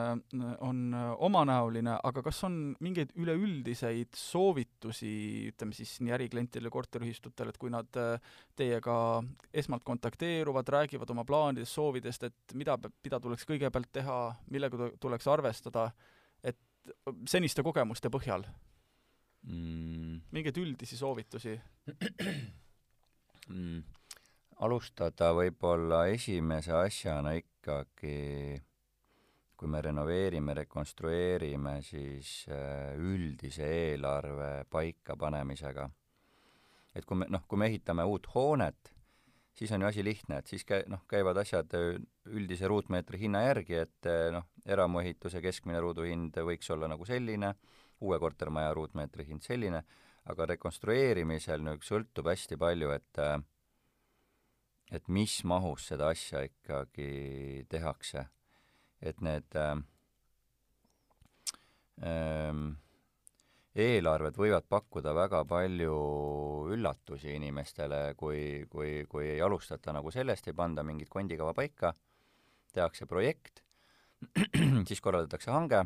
on 0.59 0.95
omanäoline, 1.17 1.97
aga 2.03 2.23
kas 2.23 2.43
on 2.47 2.75
mingeid 2.79 3.11
üleüldiseid 3.15 4.15
soovitusi, 4.15 5.13
ütleme 5.51 5.75
siis 5.75 5.97
nii 6.01 6.15
äriklientidele, 6.17 6.71
korteriühistutele, 6.73 7.49
et 7.49 7.57
kui 7.61 7.73
nad 7.73 8.01
teiega 8.55 9.23
esmalt 9.53 9.83
kontakteeruvad, 9.83 10.69
räägivad 10.77 11.09
oma 11.09 11.25
plaanidest, 11.25 11.73
soovidest, 11.73 12.23
et 12.23 12.55
mida, 12.55 12.77
mida 13.03 13.19
tuleks 13.19 13.45
kõigepealt 13.49 13.91
teha, 13.91 14.21
millega 14.51 14.91
tuleks 14.99 15.27
arvestada, 15.27 15.91
et 16.43 16.57
seniste 17.27 17.63
kogemuste 17.63 18.09
põhjal 18.09 18.47
mm.? 19.43 20.21
mingeid 20.31 20.57
üldisi 20.61 20.97
soovitusi 20.99 21.53
mm.? 23.49 23.83
alustada 24.63 25.31
võib-olla 25.37 26.07
esimese 26.09 26.73
asjana 26.73 27.35
ikkagi, 27.37 28.57
kui 29.57 29.69
me 29.69 29.81
renoveerime, 29.85 30.55
rekonstrueerime, 30.57 31.77
siis 31.85 32.31
äh, 32.49 32.95
üldise 32.97 33.67
eelarve 33.67 34.65
paikapanemisega. 34.73 35.89
et 36.97 37.05
kui 37.05 37.17
me, 37.21 37.27
noh, 37.29 37.43
kui 37.47 37.59
me 37.61 37.67
ehitame 37.69 38.05
uut 38.09 38.25
hoonet, 38.33 38.93
siis 39.53 39.71
on 39.71 39.81
ju 39.81 39.87
asi 39.87 40.03
lihtne, 40.05 40.39
et 40.41 40.49
siis 40.49 40.65
käi-, 40.65 40.85
noh, 40.89 41.03
käivad 41.09 41.37
asjad 41.37 41.73
üldise 42.25 42.69
ruutmeetri 42.69 43.19
hinna 43.25 43.43
järgi, 43.45 43.81
et 43.85 44.09
noh, 44.33 44.47
eramuehituse 44.65 45.41
keskmine 45.41 45.81
ruuduhind 45.81 46.37
võiks 46.49 46.69
olla 46.73 46.89
nagu 46.89 47.05
selline, 47.05 47.53
uue 47.99 48.19
kortermaja 48.19 48.73
ruutmeetri 48.77 49.25
hind 49.27 49.45
selline, 49.45 49.83
aga 50.27 50.47
rekonstrueerimisel 50.53 51.63
nüüd 51.63 51.85
sõltub 51.87 52.29
hästi 52.29 52.57
palju, 52.59 52.91
et 52.95 53.21
et 54.95 55.07
mis 55.11 55.33
mahus 55.43 55.89
seda 55.89 56.11
asja 56.13 56.45
ikkagi 56.47 57.65
tehakse. 57.69 58.27
et 59.01 59.19
need 59.21 59.53
äh, 59.53 59.77
äh, 62.01 62.61
eelarved 63.77 64.39
võivad 64.41 64.65
pakkuda 64.65 65.13
väga 65.13 65.43
palju 65.45 65.97
üllatusi 66.73 67.35
inimestele, 67.35 68.15
kui, 68.17 68.65
kui, 68.71 69.05
kui 69.05 69.27
ei 69.35 69.41
alustata 69.41 69.93
nagu 69.93 70.09
sellest, 70.11 70.47
ei 70.47 70.57
panda 70.57 70.81
mingit 70.83 71.11
kondikava 71.13 71.53
paika, 71.53 71.93
tehakse 72.73 73.05
projekt, 73.05 73.61
siis 74.89 75.01
korraldatakse 75.01 75.53
hange 75.53 75.83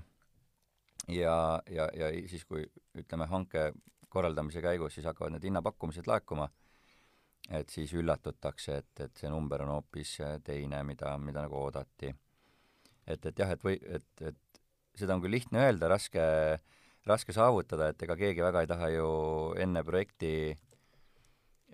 ja, 1.08 1.62
ja, 1.70 1.88
ja 1.96 2.10
siis, 2.30 2.46
kui 2.46 2.66
ütleme, 2.98 3.28
hanke 3.32 3.72
korraldamise 4.12 4.62
käigus 4.62 4.98
siis 4.98 5.08
hakkavad 5.08 5.36
need 5.36 5.48
hinnapakkumised 5.48 6.08
laekuma, 6.08 6.50
et 7.50 7.70
siis 7.74 7.94
üllatutakse, 7.98 8.82
et, 8.84 9.06
et 9.06 9.24
see 9.24 9.32
number 9.32 9.64
on 9.66 9.76
hoopis 9.78 10.18
teine, 10.46 10.84
mida, 10.88 11.16
mida 11.18 11.46
nagu 11.46 11.58
oodati. 11.62 12.14
et, 13.08 13.26
et 13.26 13.40
jah, 13.40 13.52
et 13.52 13.64
või, 13.64 13.80
et, 13.82 14.12
et 14.22 14.62
seda 14.96 15.16
on 15.16 15.24
küll 15.24 15.34
lihtne 15.34 15.64
öelda, 15.66 15.90
raske, 15.90 16.24
raske 17.08 17.34
saavutada, 17.34 17.90
et 17.92 18.04
ega 18.04 18.18
keegi 18.20 18.44
väga 18.44 18.62
ei 18.62 18.70
taha 18.70 18.92
ju 18.94 19.08
enne 19.60 19.84
projekti, 19.84 20.34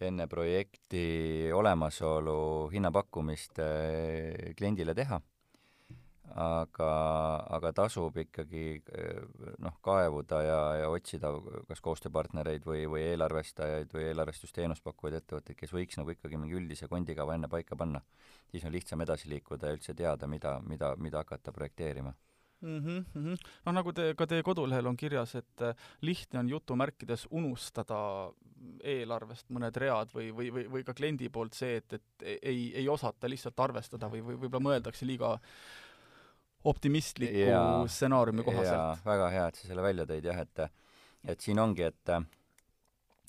enne 0.07 0.27
projekti 0.29 1.49
olemasolu 1.53 2.69
hinnapakkumist 2.71 3.59
eh, 3.65 4.53
kliendile 4.55 4.93
teha 4.95 5.19
aga, 6.35 6.89
aga 7.57 7.71
tasub 7.75 8.17
ikkagi 8.19 8.81
noh, 9.63 9.77
kaevuda 9.85 10.41
ja, 10.43 10.59
ja 10.81 10.89
otsida 10.91 11.31
kas 11.69 11.81
koostööpartnereid 11.85 12.67
või, 12.67 12.85
või 12.91 13.05
eelarvestajaid 13.13 13.93
või 13.95 14.09
eelarvestusteenust 14.09 14.83
pakkuvaid 14.83 15.21
ettevõtteid, 15.21 15.57
kes 15.59 15.73
võiks 15.73 15.99
nagu 15.99 16.13
ikkagi 16.13 16.39
mingi 16.39 16.57
üldise 16.59 16.89
kondikava 16.91 17.37
enne 17.37 17.49
paika 17.51 17.75
panna. 17.75 18.01
siis 18.51 18.65
on 18.65 18.71
lihtsam 18.71 19.01
edasi 19.01 19.29
liikuda 19.29 19.67
ja 19.67 19.79
üldse 19.79 19.93
teada, 19.93 20.27
mida, 20.27 20.59
mida, 20.67 20.95
mida 20.95 21.23
hakata 21.23 21.51
projekteerima 21.51 22.13
mm. 22.61 22.79
-hmm, 22.79 23.05
mm 23.13 23.25
-hmm. 23.25 23.37
noh, 23.65 23.73
nagu 23.73 23.93
te, 23.93 24.13
ka 24.15 24.27
teie 24.27 24.43
kodulehel 24.43 24.85
on 24.85 24.97
kirjas, 24.97 25.35
et 25.35 25.61
äh, 25.61 25.75
lihtne 26.01 26.39
on 26.39 26.49
jutumärkides 26.49 27.27
unustada 27.31 28.31
eelarvest 28.83 29.49
mõned 29.49 29.75
read 29.77 30.13
või, 30.13 30.31
või, 30.35 30.51
või, 30.53 30.67
või 30.71 30.83
ka 30.83 30.93
kliendi 30.93 31.29
poolt 31.29 31.53
see, 31.53 31.77
et, 31.77 31.93
et 31.93 32.23
ei, 32.41 32.73
ei 32.75 32.89
osata 32.89 33.29
lihtsalt 33.29 33.59
arvestada 33.59 34.09
või, 34.09 34.21
või 34.21 34.39
võib-olla 34.41 34.63
mõeldakse 34.69 35.05
liiga 35.05 35.39
optimistliku 36.67 37.87
stsenaariumi 37.87 38.43
kohaselt. 38.43 39.05
väga 39.05 39.29
hea, 39.33 39.45
et 39.47 39.59
sa 39.59 39.69
selle 39.69 39.85
välja 39.85 40.07
tõid 40.09 40.27
jah, 40.27 40.41
et 40.43 40.67
et 41.27 41.43
siin 41.43 41.59
ongi, 41.59 41.87
et 41.87 42.11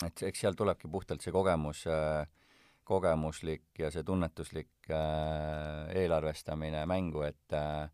et 0.07 0.23
eks 0.31 0.45
seal 0.45 0.59
tulebki 0.59 0.91
puhtalt 0.91 1.25
see 1.25 1.35
kogemus, 1.35 1.85
kogemuslik 2.87 3.79
ja 3.79 3.91
see 3.95 4.05
tunnetuslik 4.07 4.91
eelarvestamine 4.91 6.85
mängu, 6.87 7.25
et 7.27 7.57
äh, 7.57 7.91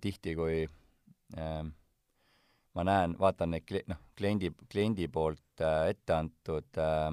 tihti, 0.00 0.34
kui 0.38 0.62
äh, 0.64 1.62
ma 2.74 2.84
näen, 2.84 3.16
vaatan 3.20 3.54
neid 3.54 3.66
kli-, 3.68 3.84
noh, 3.90 4.00
kliendi, 4.18 4.50
kliendi 4.70 5.08
poolt 5.12 5.62
äh, 5.64 5.90
ette 5.92 6.16
antud 6.16 6.80
äh, 6.82 7.10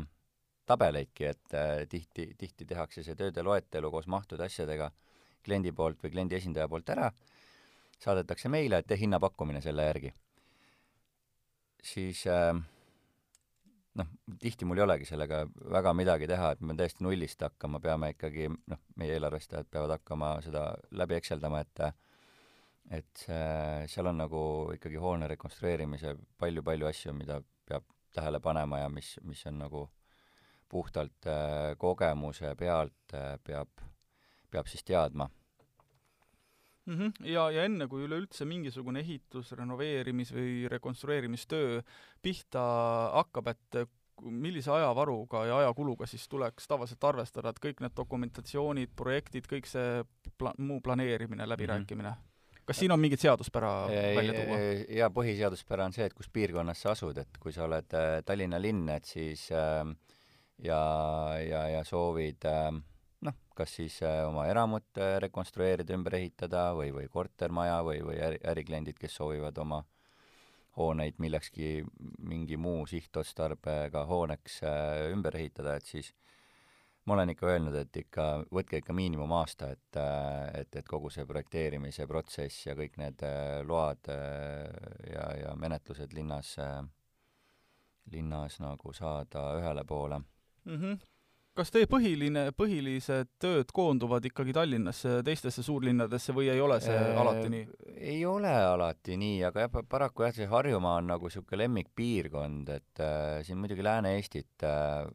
tabeleidki, 0.65 1.29
et 1.29 1.57
äh, 1.57 1.84
tihti, 1.89 2.31
tihti 2.39 2.67
tehakse 2.67 3.03
see 3.05 3.17
tööde 3.19 3.43
loetelu 3.45 3.91
koos 3.93 4.07
mahtude 4.12 4.48
asjadega 4.48 4.89
äh, 4.89 5.04
kliendi 5.45 5.73
poolt 5.75 6.03
või 6.03 6.13
kliendi 6.13 6.37
esindaja 6.39 6.67
poolt 6.71 6.89
ära, 6.93 7.11
saadetakse 8.01 8.51
meile, 8.51 8.81
et 8.81 8.87
tee 8.89 8.99
hinnapakkumine 9.01 9.61
selle 9.63 9.85
järgi. 9.87 10.13
siis 11.85 12.25
äh, 12.27 12.55
noh, 13.99 14.07
tihti 14.41 14.65
mul 14.65 14.79
ei 14.81 14.85
olegi 14.85 15.07
sellega 15.07 15.43
väga 15.77 15.93
midagi 15.93 16.27
teha, 16.27 16.51
et 16.55 16.61
me 16.61 16.75
täiesti 16.77 17.05
nullist 17.05 17.41
hakkama, 17.45 17.79
peame 17.83 18.11
ikkagi, 18.15 18.49
noh, 18.71 18.81
meie 18.99 19.15
eelarvestajad 19.15 19.69
peavad 19.71 19.95
hakkama 19.97 20.35
seda 20.45 20.67
läbi 20.91 21.19
ekseldama, 21.19 21.61
et 21.65 21.85
et 22.93 23.17
see, 23.17 23.85
seal 23.89 24.11
on 24.11 24.19
nagu 24.21 24.39
ikkagi 24.75 24.99
hoone 25.01 25.25
rekonstrueerimisel 25.31 26.19
palju-palju 26.37 26.85
asju, 26.85 27.13
mida 27.17 27.39
peab 27.65 27.87
tähele 28.13 28.39
panema 28.39 28.83
ja 28.83 28.91
mis, 28.93 29.15
mis 29.25 29.41
on 29.49 29.57
nagu 29.63 29.87
puhtalt 30.69 31.25
äh, 31.29 31.73
kogemuse 31.81 32.53
pealt 32.59 33.13
äh, 33.17 33.39
peab 33.43 33.81
peab 34.55 34.71
siis 34.71 34.83
teadma 34.88 35.29
mm. 36.85 36.95
-hmm. 36.95 37.27
ja, 37.27 37.50
ja 37.51 37.65
enne, 37.67 37.88
kui 37.91 38.05
üleüldse 38.07 38.45
mingisugune 38.45 39.03
ehitus, 39.03 39.51
renoveerimis- 39.51 40.33
või 40.35 40.69
rekonstrueerimistöö 40.71 41.81
pihta 42.21 42.65
hakkab, 43.13 43.53
et 43.53 43.85
millise 44.21 44.71
ajavaruga 44.71 45.45
ja 45.45 45.57
ajakuluga 45.57 46.05
siis 46.07 46.27
tuleks 46.31 46.67
tavaliselt 46.67 47.03
arvestada, 47.03 47.51
et 47.51 47.59
kõik 47.59 47.81
need 47.83 47.95
dokumentatsioonid, 47.97 48.93
projektid, 48.95 49.50
kõik 49.51 49.67
see 49.67 50.05
pla-, 50.38 50.55
muu 50.57 50.81
planeerimine, 50.81 51.50
läbirääkimine 51.50 52.09
mm? 52.09 52.15
-hmm 52.15 52.31
kas 52.65 52.79
siin 52.79 52.91
on 52.91 53.00
mingit 53.00 53.21
seaduspära 53.21 53.88
välja 54.15 54.33
tuua? 54.33 54.57
jaa, 54.89 55.09
põhiseaduspära 55.13 55.85
on 55.85 55.93
see, 55.93 56.05
et 56.09 56.13
kus 56.17 56.29
piirkonnas 56.33 56.81
sa 56.81 56.95
asud, 56.95 57.17
et 57.21 57.38
kui 57.39 57.53
sa 57.53 57.67
oled 57.67 57.93
äh, 57.93 58.24
Tallinna 58.25 58.62
linn, 58.62 58.89
et 58.89 59.05
siis 59.05 59.51
äh, 59.51 59.85
ja, 60.63 60.79
ja, 61.45 61.67
ja 61.69 61.83
soovid 61.83 62.47
äh, 62.50 62.71
noh, 63.24 63.36
kas 63.55 63.75
siis 63.77 63.98
äh, 64.03 64.24
oma 64.27 64.45
eramut 64.50 65.00
äh, 65.00 65.17
rekonstrueerida, 65.24 65.95
ümber 65.95 66.17
ehitada 66.19 66.69
või, 66.77 66.91
või 66.95 67.07
kortermaja 67.12 67.81
või, 67.86 68.01
või 68.05 68.19
äri, 68.22 68.39
ärikliendid, 68.51 69.00
kes 69.00 69.15
soovivad 69.19 69.57
oma 69.63 69.84
hooneid 70.75 71.22
millekski, 71.24 71.86
mingi 72.27 72.57
muu 72.60 72.84
sihtotstarbega 72.89 74.03
hooneks 74.10 74.62
äh, 74.67 75.05
ümber 75.13 75.38
ehitada, 75.39 75.77
et 75.79 75.88
siis 75.88 76.12
ma 77.05 77.15
olen 77.15 77.31
ikka 77.31 77.48
öelnud, 77.53 77.77
et 77.79 78.01
ikka 78.01 78.27
võtke 78.53 78.81
ikka 78.81 78.93
miinimum 78.98 79.31
aasta, 79.38 79.72
et, 79.72 80.00
et, 80.60 80.75
et 80.81 80.88
kogu 80.89 81.12
see 81.13 81.25
projekteerimise 81.29 82.07
protsess 82.10 82.65
ja 82.65 82.75
kõik 82.75 82.98
need 82.98 83.22
load 83.69 84.10
ja, 84.10 85.27
ja 85.38 85.53
menetlused 85.55 86.17
linnas, 86.17 86.55
linnas 88.12 88.57
nagu 88.60 88.93
saada 88.98 89.51
ühele 89.62 89.86
poole 89.86 90.19
mm. 90.19 90.79
-hmm 90.79 91.14
kas 91.55 91.71
teie 91.71 91.88
põhiline, 91.89 92.50
põhilised 92.57 93.29
tööd 93.41 93.71
koonduvad 93.75 94.25
ikkagi 94.27 94.53
Tallinnasse, 94.55 95.21
teistesse 95.25 95.63
suurlinnadesse 95.63 96.35
või 96.35 96.50
ei 96.51 96.62
ole 96.62 96.81
see 96.83 96.95
äh, 96.95 97.19
alati 97.21 97.51
nii? 97.53 97.67
ei 97.95 98.25
ole 98.27 98.51
alati 98.51 99.15
nii, 99.19 99.38
aga 99.47 99.65
jah, 99.65 99.77
paraku 99.89 100.25
jah, 100.25 100.35
see 100.35 100.50
Harjumaa 100.51 100.97
on 101.00 101.07
nagu 101.13 101.29
niisugune 101.29 101.62
lemmikpiirkond, 101.63 102.74
et 102.75 103.03
äh, 103.03 103.39
siin 103.47 103.62
muidugi 103.62 103.85
Lääne-Eestit 103.88 104.67
äh, 104.67 105.07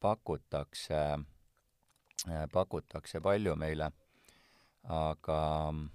pakutakse 0.00 1.02
äh,, 1.04 2.48
pakutakse 2.52 3.20
palju 3.24 3.56
meile, 3.60 3.92
aga 4.88 5.40
äh, 5.68 5.86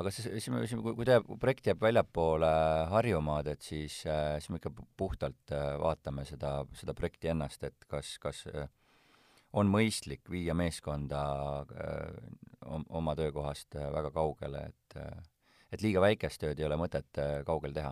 aga 0.00 0.12
siis, 0.14 0.28
siis 0.32 0.48
me, 0.52 0.62
siis 0.68 0.80
kui 0.80 1.06
teie 1.06 1.20
projekt 1.40 1.70
jääb 1.70 1.82
väljapoole 1.84 2.50
Harjumaad, 2.92 3.50
et 3.52 3.64
siis, 3.64 4.00
äh, 4.08 4.36
siis 4.40 4.52
me 4.52 4.60
ikka 4.60 4.72
puhtalt 5.00 5.54
äh, 5.54 5.74
vaatame 5.80 6.24
seda, 6.28 6.60
seda 6.78 6.94
projekti 6.96 7.32
ennast, 7.32 7.64
et 7.68 7.88
kas, 7.90 8.14
kas 8.22 8.44
äh, 8.50 8.68
on 9.60 9.70
mõistlik 9.70 10.30
viia 10.30 10.54
meeskonda 10.54 11.20
oma 12.70 13.16
töökohast 13.18 13.74
väga 13.74 14.12
kaugele, 14.14 14.68
et 14.70 15.00
et 15.70 15.82
liiga 15.82 16.02
väikest 16.02 16.40
tööd 16.42 16.58
ei 16.58 16.66
ole 16.66 16.78
mõtet 16.78 17.18
kaugel 17.46 17.74
teha 17.74 17.90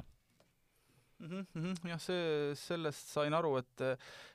jah, 1.89 1.99
see, 2.01 2.55
sellest 2.59 3.11
sain 3.11 3.35
aru, 3.35 3.57
et, 3.59 3.83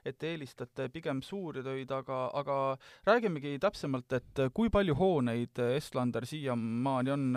et 0.06 0.18
te 0.20 0.32
eelistate 0.34 0.90
pigem 0.92 1.22
suuri 1.24 1.64
töid, 1.64 1.92
aga, 1.96 2.26
aga 2.40 2.58
räägimegi 3.08 3.56
täpsemalt, 3.64 4.16
et 4.18 4.42
kui 4.56 4.72
palju 4.74 4.96
hooneid 5.00 5.62
Estlander 5.78 6.28
siiamaani 6.28 7.14
on 7.14 7.28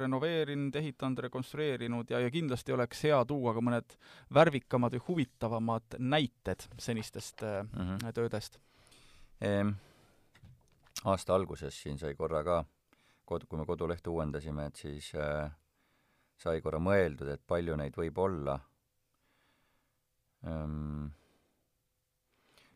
renoveerinud, 0.00 0.78
ehitanud, 0.80 1.22
rekonstrueerinud 1.28 2.10
ja, 2.10 2.22
ja 2.24 2.32
kindlasti 2.34 2.74
oleks 2.74 3.04
hea 3.06 3.20
tuua 3.28 3.54
ka 3.56 3.62
mõned 3.64 3.98
värvikamad 4.34 4.96
või 4.98 5.04
huvitavamad 5.10 5.98
näited 5.98 6.66
senistest 6.78 7.44
mm 7.46 7.84
-hmm. 7.84 8.12
töödest 8.14 8.58
ehm,. 9.40 9.76
aasta 11.04 11.34
alguses 11.34 11.82
siin 11.82 11.98
sai 11.98 12.14
korra 12.14 12.42
ka, 12.44 12.64
kod-, 13.24 13.46
kui 13.46 13.58
me 13.58 13.66
kodulehte 13.66 14.10
uuendasime, 14.10 14.66
et 14.66 14.76
siis 14.76 15.12
äh, 15.14 15.50
sai 16.38 16.60
korra 16.60 16.78
mõeldud, 16.78 17.28
et 17.28 17.42
palju 17.46 17.76
neid 17.76 17.94
võib 17.96 18.18
olla 18.18 18.58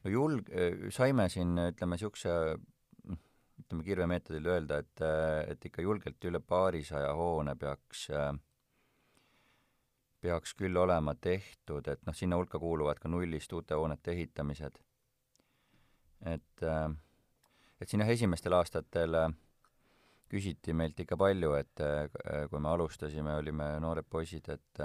no 0.03 0.11
julg-, 0.11 0.51
saime 0.91 1.29
siin, 1.31 1.55
ütleme, 1.71 1.97
niisuguse 1.97 2.33
ütleme, 3.63 3.85
kirvemeetodil 3.87 4.47
öelda, 4.47 4.79
et, 4.83 5.03
et 5.53 5.69
ikka 5.69 5.85
julgelt 5.85 6.25
üle 6.29 6.41
paarisaja 6.41 7.13
hoone 7.19 7.55
peaks, 7.59 8.09
peaks 10.23 10.55
küll 10.59 10.77
olema 10.77 11.15
tehtud, 11.15 11.89
et 11.89 12.03
noh, 12.07 12.17
sinna 12.17 12.39
hulka 12.41 12.59
kuuluvad 12.63 13.01
ka 13.03 13.11
nullist 13.11 13.53
uute 13.53 13.79
hoonete 13.79 14.15
ehitamised. 14.17 14.83
et, 16.27 16.67
et 17.81 17.89
siin 17.89 18.03
jah, 18.05 18.11
esimestel 18.11 18.55
aastatel 18.59 19.17
küsiti 20.33 20.73
meilt 20.73 21.01
ikka 21.03 21.17
palju, 21.21 21.55
et 21.59 21.83
kui 22.51 22.61
me 22.61 22.71
alustasime, 22.71 23.35
olime 23.43 23.75
noored 23.85 24.07
poisid, 24.09 24.49
et 24.49 24.85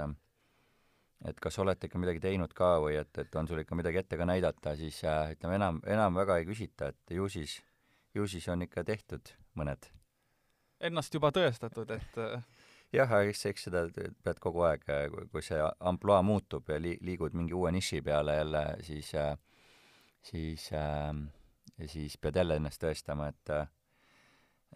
et 1.24 1.40
kas 1.42 1.58
olete 1.58 1.88
ikka 1.88 1.98
midagi 1.98 2.22
teinud 2.22 2.52
ka 2.54 2.76
või 2.82 2.98
et, 3.00 3.10
et 3.18 3.38
on 3.38 3.48
sul 3.48 3.62
ikka 3.62 3.78
midagi 3.78 4.02
ette 4.02 4.18
ka 4.18 4.26
näidata, 4.28 4.76
siis 4.78 5.00
äh, 5.04 5.34
ütleme, 5.34 5.58
enam, 5.58 5.80
enam 5.86 6.18
väga 6.18 6.38
ei 6.38 6.46
küsita, 6.46 6.92
et 6.92 7.14
ju 7.16 7.28
siis, 7.32 7.58
ju 8.14 8.26
siis 8.30 8.46
on 8.48 8.62
ikka 8.66 8.84
tehtud 8.86 9.34
mõned. 9.58 9.90
Ennast 10.80 11.14
juba 11.14 11.32
tõestatud, 11.34 11.90
et 11.96 12.20
äh, 12.22 12.44
jah, 12.94 13.16
eks, 13.26 13.44
eks 13.50 13.66
seda 13.66 13.84
pead 14.22 14.38
kogu 14.42 14.62
aeg, 14.68 14.86
äh, 14.94 15.08
kui 15.32 15.42
see 15.42 15.58
ampluaa 15.80 16.22
muutub 16.22 16.70
ja 16.70 16.78
li-, 16.78 16.98
liigud 17.02 17.34
mingi 17.34 17.56
uue 17.56 17.72
niši 17.74 18.02
peale 18.06 18.38
jälle, 18.38 18.64
siis 18.86 19.10
äh, 19.18 19.34
siis 20.22 20.70
äh, 20.72 21.12
siis 21.86 22.18
pead 22.18 22.36
jälle 22.36 22.56
ennast 22.58 22.82
tõestama, 22.82 23.28
et 23.28 23.52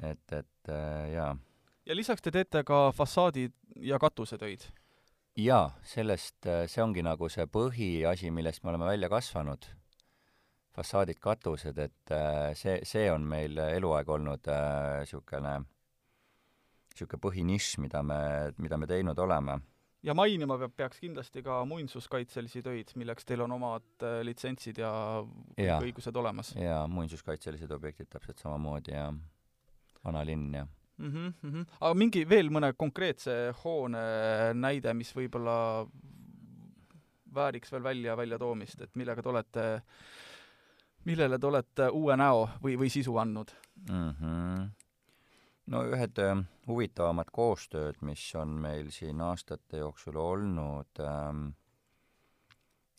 et, 0.03 0.33
et 0.33 0.69
äh, 0.69 1.13
jaa. 1.13 1.33
ja 1.87 1.97
lisaks 1.97 2.23
te 2.23 2.31
teete 2.31 2.65
ka 2.65 2.91
fassaadi- 2.97 3.51
ja 3.77 3.99
katusetöid 3.99 4.65
jaa, 5.39 5.71
sellest, 5.87 6.47
äh, 6.47 6.65
see 6.69 6.83
ongi 6.85 7.05
nagu 7.05 7.29
see 7.33 7.47
põhiasi, 7.49 8.31
millest 8.35 8.65
me 8.65 8.73
oleme 8.73 8.89
välja 8.91 9.09
kasvanud, 9.13 9.67
fassaadid, 10.77 11.21
katused, 11.21 11.79
et 11.79 12.15
äh, 12.15 12.53
see, 12.59 12.81
see 12.89 13.09
on 13.13 13.25
meil 13.29 13.59
eluaeg 13.65 14.09
olnud 14.13 14.49
niisugune 14.49 15.55
äh,, 15.59 15.69
niisugune 16.93 17.23
põhinišš, 17.27 17.79
mida 17.85 18.03
me, 18.05 18.19
mida 18.61 18.79
me 18.81 18.89
teinud 18.91 19.19
oleme. 19.19 19.61
ja 20.03 20.15
mainima 20.19 20.59
peab, 20.59 20.75
peaks 20.77 21.01
kindlasti 21.01 21.43
ka 21.47 21.63
muinsuskaitselisi 21.65 22.63
töid, 22.63 22.93
milleks 22.97 23.25
teil 23.25 23.45
on 23.45 23.57
omad 23.57 24.05
äh, 24.05 24.21
litsentsid 24.27 24.83
ja, 24.83 24.93
ja 25.57 25.81
õigused 25.81 26.17
olemas. 26.17 26.55
jaa, 26.57 26.87
muinsuskaitselised 26.89 27.71
objektid 27.71 28.11
täpselt 28.13 28.43
samamoodi 28.43 28.97
ja 28.97 29.09
vanalinn 30.05 30.55
ja 30.61 30.67
mm. 31.11 31.35
-hmm. 31.43 31.67
aga 31.81 31.95
mingi 31.95 32.25
veel 32.29 32.51
mõne 32.51 32.73
konkreetse 32.79 33.55
hoone 33.63 34.03
näide, 34.55 34.95
mis 34.95 35.13
võib-olla 35.17 35.87
vääriks 37.35 37.73
veel 37.73 37.83
välja, 37.83 38.17
väljatoomist, 38.17 38.81
et 38.81 38.95
millega 38.97 39.23
te 39.23 39.29
olete, 39.29 39.67
millele 41.05 41.39
te 41.39 41.47
olete 41.47 41.89
uue 41.91 42.17
näo 42.17 42.49
või, 42.63 42.77
või 42.79 42.91
sisu 42.91 43.17
andnud 43.17 43.55
mm? 43.89 44.13
-hmm. 44.21 44.69
no 45.67 45.85
ühed 45.89 46.19
äh, 46.19 46.45
huvitavamad 46.67 47.33
koostööd, 47.33 47.97
mis 48.01 48.35
on 48.35 48.49
meil 48.49 48.91
siin 48.91 49.21
aastate 49.21 49.85
jooksul 49.85 50.17
olnud 50.17 51.01
ähm,, 51.01 51.49
Äh, 51.49 51.62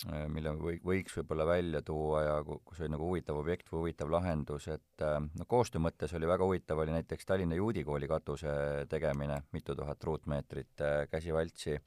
mille 0.04 0.52
või, 0.60 0.80
võiks 0.84 1.16
võib-olla 1.18 1.46
välja 1.48 1.82
tuua 1.86 2.24
ja 2.24 2.34
kus 2.44 2.82
oli 2.82 2.92
nagu 2.92 3.08
huvitav 3.08 3.38
objekt 3.40 3.70
või 3.72 3.84
huvitav 3.84 4.12
lahendus, 4.12 4.68
et 4.74 5.06
äh, 5.06 5.20
no 5.22 5.48
koostöö 5.48 5.82
mõttes 5.84 6.14
oli 6.18 6.28
väga 6.28 6.44
huvitav, 6.44 6.82
oli 6.84 6.96
näiteks 6.96 7.26
Tallinna 7.30 7.56
Juudi 7.56 7.84
kooli 7.88 8.10
katuse 8.10 8.54
tegemine, 8.90 9.44
mitu 9.56 9.76
tuhat 9.76 10.04
ruutmeetrit 10.04 10.84
äh, 10.84 11.08
käsivaltsi, 11.12 11.78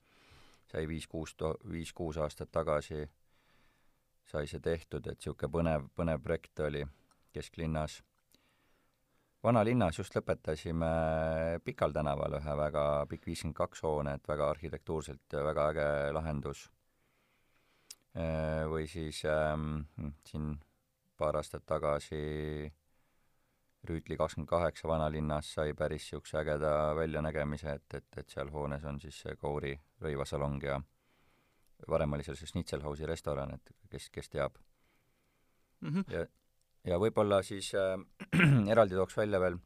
sai 0.70 0.88
viis-kuus 0.88 1.36
viis-kuus 1.70 2.18
aastat 2.22 2.52
tagasi 2.52 3.04
sai 4.26 4.46
see 4.50 4.60
tehtud, 4.60 5.06
et 5.06 5.20
niisugune 5.20 5.52
põnev, 5.52 5.88
põnev 5.94 6.22
projekt 6.22 6.60
oli 6.66 6.84
kesklinnas. 7.36 8.00
vanalinnas 9.44 9.98
just 9.98 10.16
lõpetasime 10.16 10.88
Pikal 11.64 11.92
tänaval 11.92 12.40
ühe 12.40 12.56
väga 12.56 13.06
pikk 13.10 13.26
viiskümmend 13.26 13.56
kaks 13.56 13.82
hoonet, 13.82 14.26
väga 14.28 14.50
arhitektuurselt 14.50 15.38
väga 15.50 15.68
äge 15.70 15.86
lahendus 16.16 16.66
Äh, 16.66 16.75
või 18.16 18.86
siis 18.88 19.18
ähm, 19.28 19.82
hm, 19.98 20.12
siin 20.24 20.52
paar 21.18 21.36
aastat 21.36 21.66
tagasi 21.68 22.72
Rüütli 23.86 24.16
kakskümmend 24.18 24.48
kaheksa 24.50 24.88
vanalinnas 24.88 25.52
sai 25.54 25.74
päris 25.78 26.08
niisuguse 26.08 26.40
ägeda 26.40 26.70
väljanägemise, 26.98 27.76
et, 27.78 27.94
et, 27.94 28.18
et 28.18 28.32
seal 28.32 28.50
hoones 28.50 28.84
on 28.84 28.98
siis 29.00 29.20
see 29.22 29.36
Kouri 29.38 29.74
rõivasalong 30.02 30.64
ja 30.64 30.80
varem 31.92 32.16
oli 32.16 32.26
seal 32.26 32.38
see 32.38 32.50
Schnitzelhausi 32.50 33.06
restoran, 33.06 33.54
et 33.54 33.74
kes, 33.90 34.08
kes 34.10 34.32
teab 34.32 34.56
mm. 35.80 35.88
-hmm. 35.88 36.04
ja, 36.12 36.26
ja 36.84 36.98
võib-olla 36.98 37.42
siis 37.42 37.72
äh, 37.74 37.94
eraldi 38.72 38.98
tooks 38.98 39.16
välja 39.16 39.40
veel, 39.40 39.58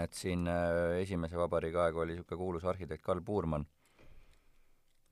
et 0.00 0.14
siin 0.14 0.48
äh, 0.48 0.98
esimese 1.04 1.38
vabariigi 1.38 1.78
aeg 1.78 1.96
oli 1.96 2.16
niisugune 2.16 2.38
kuulus 2.38 2.64
arhitekt 2.64 3.04
Karl 3.04 3.22
Puurmann 3.22 3.66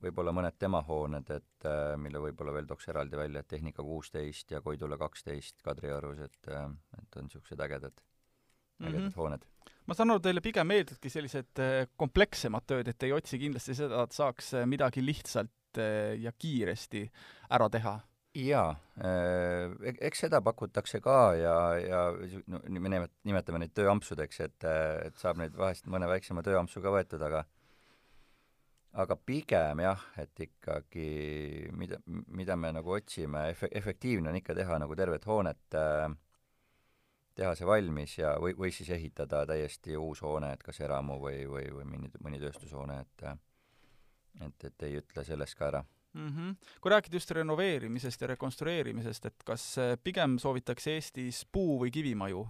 võib-olla 0.03 0.33
mõned 0.35 0.57
tema 0.59 0.81
hooned, 0.87 1.29
et 1.35 1.67
äh, 1.67 1.93
mille 1.99 2.21
võib-olla 2.23 2.53
veel 2.55 2.67
tooks 2.69 2.89
eraldi 2.91 3.19
välja, 3.19 3.43
et 3.43 3.49
Tehnika 3.51 3.83
kuusteist 3.85 4.51
ja 4.55 4.61
Koidula 4.65 4.97
kaksteist 4.99 5.61
Kadriorus, 5.65 6.21
et 6.25 6.51
äh, 6.51 6.67
et 7.01 7.19
on 7.19 7.27
niisugused 7.27 7.59
ägedad, 7.59 7.95
ägedad 8.81 8.99
mm 8.99 9.07
-hmm. 9.07 9.15
hooned. 9.15 9.45
ma 9.85 9.93
saan 9.93 10.11
aru, 10.11 10.19
teile 10.19 10.41
pigem 10.41 10.67
meeldivadki 10.67 11.09
sellised 11.09 11.59
äh, 11.59 11.87
komplekssemad 11.97 12.67
tööd, 12.67 12.87
et 12.87 13.03
ei 13.03 13.13
otsi 13.13 13.39
kindlasti 13.39 13.75
seda, 13.75 14.03
et 14.03 14.11
saaks 14.11 14.53
midagi 14.65 15.05
lihtsalt 15.05 15.51
ja 16.17 16.31
kiiresti 16.31 17.11
ära 17.49 17.69
teha? 17.69 17.99
jaa 18.33 18.75
äh,, 18.97 19.93
eks 19.99 20.19
seda 20.19 20.41
pakutakse 20.41 20.99
ka 21.01 21.35
ja, 21.35 21.55
ja 21.77 21.99
no, 22.47 22.59
me 22.65 23.07
nimetame 23.23 23.59
neid 23.59 23.73
tööampsudeks, 23.73 24.39
et, 24.39 24.63
et 25.05 25.17
saab 25.17 25.37
neid 25.37 25.55
vahest 25.57 25.87
mõne 25.87 26.07
väiksema 26.07 26.43
tööampsu 26.45 26.81
ka 26.81 26.93
võetud, 26.93 27.21
aga 27.21 27.43
aga 28.93 29.15
pigem 29.15 29.83
jah, 29.83 30.05
et 30.17 30.39
ikkagi 30.47 31.69
mida, 31.77 31.99
mida 32.07 32.55
me 32.57 32.71
nagu 32.73 32.95
otsime, 32.97 33.49
efe-, 33.53 33.69
efektiivne 33.71 34.31
on 34.31 34.39
ikka 34.39 34.55
teha 34.57 34.79
nagu 34.81 34.95
tervet 34.97 35.27
hoonet 35.29 35.77
äh,, 35.77 36.07
teha 37.39 37.53
see 37.55 37.67
valmis 37.69 38.17
ja, 38.17 38.33
või, 38.41 38.55
või 38.57 38.71
siis 38.75 38.89
ehitada 38.95 39.45
täiesti 39.47 39.95
uus 39.97 40.23
hoone, 40.25 40.51
et 40.55 40.63
kas 40.65 40.81
eramu 40.83 41.19
või, 41.21 41.43
või, 41.47 41.69
või 41.75 41.85
mõni, 41.93 42.11
mõni 42.23 42.41
tööstushoone, 42.41 42.99
et 43.05 43.29
et, 44.45 44.65
et 44.69 44.83
ei 44.87 44.99
ütle 44.99 45.23
sellest 45.25 45.57
ka 45.57 45.67
ära 45.67 45.81
mm. 46.13 46.29
-hmm. 46.29 46.55
kui 46.81 46.91
rääkida 46.91 47.15
just 47.15 47.31
renoveerimisest 47.31 48.21
ja 48.21 48.27
rekonstrueerimisest, 48.33 49.25
et 49.25 49.45
kas 49.45 49.77
äh, 49.77 49.97
pigem 50.03 50.37
soovitakse 50.39 50.95
Eestis 50.95 51.45
puu- 51.45 51.79
või 51.83 51.91
kivimaju 51.91 52.47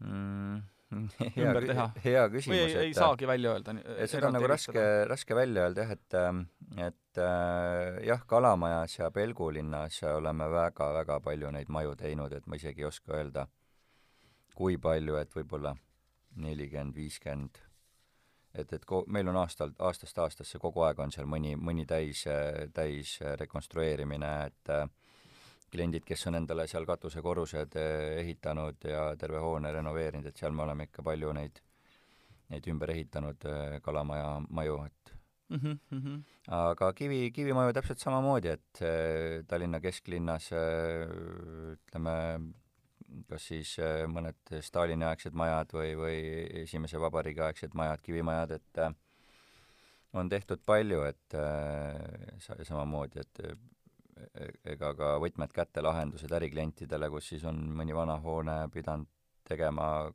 mm.? 0.00 0.77
Hea, 0.90 1.44
ümber 1.44 1.66
teha? 1.68 1.86
hea 2.04 2.22
küsimus. 2.32 2.54
või 2.54 2.62
ei, 2.64 2.76
ei 2.88 2.94
saagi 2.96 3.28
välja 3.28 3.52
öelda? 3.54 3.74
seda 4.10 4.30
on 4.30 4.36
nagu 4.38 4.48
raske, 4.50 4.84
raske 5.10 5.36
välja 5.36 5.66
öelda 5.66 5.84
jah, 5.84 5.92
et, 5.96 6.16
ähm, 6.16 6.42
et 6.76 7.20
äh, 7.22 7.98
jah, 8.08 8.24
Kalamajas 8.28 8.98
ja 8.98 9.10
Pelgulinnas 9.14 10.00
oleme 10.14 10.48
väga-väga 10.52 11.20
palju 11.24 11.52
neid 11.54 11.72
maju 11.72 11.96
teinud, 12.00 12.32
et 12.32 12.46
ma 12.46 12.60
isegi 12.60 12.84
ei 12.84 12.88
oska 12.88 13.16
öelda, 13.18 13.46
kui 14.56 14.78
palju, 14.80 15.18
et 15.20 15.34
võib-olla 15.36 15.74
nelikümmend, 16.38 16.96
viiskümmend, 16.96 17.60
et, 18.54 18.72
et 18.72 18.84
ko-, 18.88 19.04
meil 19.12 19.28
on 19.28 19.40
aastalt, 19.42 19.76
aastast 19.78 20.18
aastasse 20.24 20.60
kogu 20.62 20.86
aeg 20.86 21.00
on 21.04 21.12
seal 21.14 21.28
mõni, 21.28 21.54
mõni 21.56 21.84
täis, 21.88 22.24
täis 22.74 23.18
rekonstrueerimine, 23.40 24.32
et 24.48 24.72
äh, 24.72 24.88
kliendid, 25.72 26.04
kes 26.06 26.26
on 26.30 26.38
endale 26.40 26.66
seal 26.70 26.86
katusekorrused 26.88 27.76
eh, 27.80 28.18
ehitanud 28.22 28.88
ja 28.88 29.04
terve 29.20 29.40
hoone 29.44 29.72
renoveerinud, 29.74 30.30
et 30.30 30.40
seal 30.40 30.54
me 30.56 30.64
oleme 30.64 30.88
ikka 30.88 31.04
palju 31.06 31.32
neid, 31.36 31.60
neid 32.52 32.68
ümber 32.72 32.94
ehitanud 32.94 33.48
eh, 33.48 33.78
kalamaja 33.84 34.30
maju, 34.48 34.78
et 34.86 35.12
mm. 35.48 35.58
-hmm, 35.58 35.78
mm 35.90 36.04
-hmm. 36.04 36.22
aga 36.60 36.92
kivi, 36.92 37.30
kivimaju 37.32 37.72
täpselt 37.72 37.98
samamoodi, 37.98 38.48
et 38.48 38.82
eh, 38.82 39.44
Tallinna 39.48 39.80
kesklinnas 39.80 40.50
ütleme, 40.52 42.16
kas 43.28 43.48
siis 43.48 43.76
mõned 44.08 44.60
Stalini-aegsed 44.60 45.32
majad 45.32 45.72
või, 45.72 45.94
või 45.96 46.16
Esimese 46.62 47.00
Vabariigi 47.00 47.40
aegsed 47.40 47.74
majad, 47.74 48.00
kivimajad, 48.02 48.50
et 48.50 48.78
on 50.12 50.28
tehtud 50.28 50.60
palju, 50.66 51.02
et 51.02 51.36
samamoodi, 52.64 53.20
et 53.20 53.58
ega 54.64 54.92
ka 54.98 55.14
võtmed 55.22 55.52
kätte 55.54 55.82
lahendused 55.84 56.32
äriklientidele, 56.40 57.10
kus 57.10 57.32
siis 57.32 57.44
on 57.48 57.60
mõni 57.80 57.96
vana 57.96 58.18
hoone 58.22 58.60
pidanud 58.74 59.08
tegema 59.48 60.08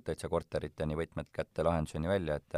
täitsa 0.00 0.30
korteriteni 0.32 0.96
võtmed 0.96 1.28
kätte 1.34 1.64
lahenduseni 1.66 2.08
välja, 2.08 2.38
et 2.40 2.56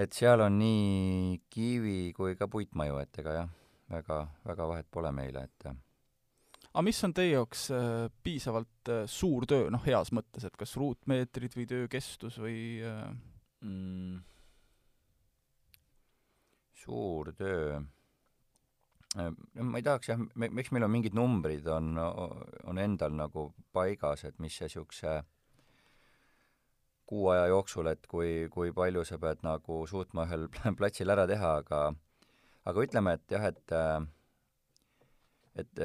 et 0.00 0.16
seal 0.16 0.42
on 0.42 0.56
nii 0.58 1.36
kivi 1.50 2.12
kui 2.16 2.34
ka 2.38 2.48
puitmaju, 2.50 2.98
et 3.02 3.20
ega 3.22 3.36
jah, 3.36 3.52
väga, 3.90 4.18
väga 4.46 4.66
vahet 4.72 4.90
pole 4.90 5.12
meile, 5.14 5.44
et 5.46 5.70
aga 6.70 6.82
mis 6.86 6.98
on 7.06 7.14
teie 7.14 7.34
jaoks 7.34 7.68
äh, 7.74 8.08
piisavalt 8.22 8.90
äh, 8.90 9.04
suur 9.10 9.46
töö, 9.50 9.70
noh, 9.74 9.82
heas 9.86 10.12
mõttes, 10.14 10.46
et 10.46 10.58
kas 10.58 10.76
ruutmeetrid 10.78 11.56
või 11.58 11.66
töö 11.70 11.88
kestus 11.90 12.38
või 12.42 12.58
äh... 12.86 13.06
mm, 13.66 14.20
suur 16.82 17.32
töö 17.38 17.80
ma 19.16 19.80
ei 19.80 19.82
tahaks 19.82 20.12
jah, 20.12 20.20
miks 20.38 20.70
meil 20.70 20.86
on 20.86 20.92
mingid 20.92 21.16
numbrid, 21.18 21.66
on, 21.66 21.96
on 21.98 22.78
endal 22.78 23.14
nagu 23.16 23.48
paigas, 23.74 24.24
et 24.28 24.38
mis 24.38 24.54
see 24.54 24.68
niisuguse 24.68 25.16
kuu 27.10 27.26
aja 27.32 27.48
jooksul, 27.50 27.90
et 27.90 28.06
kui, 28.06 28.46
kui 28.54 28.70
palju 28.74 29.02
sa 29.08 29.18
pead 29.18 29.42
nagu 29.42 29.80
suutma 29.90 30.28
ühel 30.28 30.46
platsil 30.78 31.10
ära 31.10 31.26
teha, 31.30 31.56
aga 31.64 31.82
aga 32.70 32.86
ütleme, 32.86 33.16
et 33.18 33.34
jah, 33.34 33.48
et 33.50 33.76
et 35.58 35.82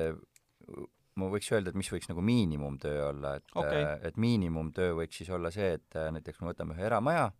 ma 1.17 1.29
võiks 1.31 1.49
öelda, 1.49 1.71
et 1.71 1.79
mis 1.79 1.89
võiks 1.89 2.09
nagu 2.11 2.21
miinimumtöö 2.25 3.07
olla, 3.09 3.35
et 3.39 3.57
okay. 3.57 3.87
et 4.05 4.19
miinimumtöö 4.21 4.93
võiks 5.01 5.17
siis 5.21 5.31
olla 5.33 5.49
see, 5.55 5.73
et 5.79 5.97
näiteks 6.13 6.43
me 6.43 6.51
võtame 6.51 6.77
ühe 6.77 6.85
eramaja, 6.85 7.31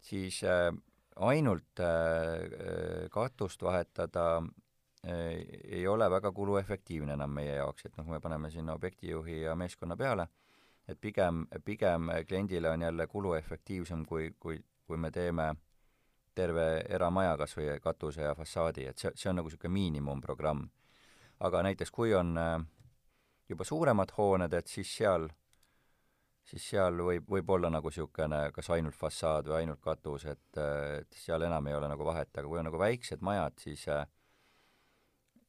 siis 0.00 0.40
ainult 1.16 1.80
äh, 1.80 3.08
katust 3.10 3.62
vahetada 3.62 4.42
äh, 5.06 5.40
ei 5.64 5.86
ole 5.88 6.10
väga 6.10 6.32
kuluefektiivne 6.32 7.12
enam 7.12 7.30
meie 7.34 7.54
jaoks, 7.54 7.86
et 7.86 7.96
noh, 7.96 8.06
me 8.06 8.20
paneme 8.20 8.50
sinna 8.50 8.74
objektijuhi 8.74 9.42
ja 9.42 9.56
meeskonna 9.56 9.96
peale, 9.96 10.28
et 10.88 11.00
pigem, 11.00 11.46
pigem 11.64 12.10
kliendile 12.28 12.70
on 12.70 12.82
jälle 12.82 13.06
kuluefektiivsem, 13.06 14.06
kui, 14.06 14.34
kui, 14.40 14.60
kui 14.86 14.96
me 14.96 15.10
teeme 15.10 15.54
terve 16.34 16.84
eramaja 16.88 17.36
kas 17.36 17.56
või 17.56 17.72
katuse 17.82 18.22
ja 18.22 18.34
fassaadi, 18.34 18.86
et 18.90 18.98
see, 18.98 19.12
see 19.14 19.30
on 19.30 19.40
nagu 19.40 19.50
niisugune 19.50 19.74
miinimumprogramm. 19.74 20.68
aga 21.40 21.62
näiteks 21.62 21.90
kui 21.90 22.14
on 22.14 22.36
äh, 22.38 22.60
juba 23.48 23.64
suuremad 23.64 24.12
hooned, 24.16 24.52
et 24.52 24.66
siis 24.66 24.96
seal 24.96 25.28
siis 26.44 26.64
seal 26.72 27.02
võib, 27.04 27.26
võib 27.30 27.50
olla 27.56 27.70
nagu 27.70 27.90
niisugune 27.90 28.40
kas 28.54 28.70
ainult 28.74 28.96
fassaad 28.96 29.48
või 29.50 29.60
ainult 29.62 29.80
katus, 29.84 30.24
et, 30.30 30.48
et 30.56 31.20
seal 31.24 31.42
enam 31.46 31.66
ei 31.66 31.76
ole 31.76 31.90
nagu 31.90 32.06
vahet, 32.06 32.32
aga 32.34 32.48
kui 32.48 32.58
on 32.58 32.68
nagu 32.70 32.80
väiksed 32.80 33.22
majad, 33.26 33.58
siis 33.62 33.86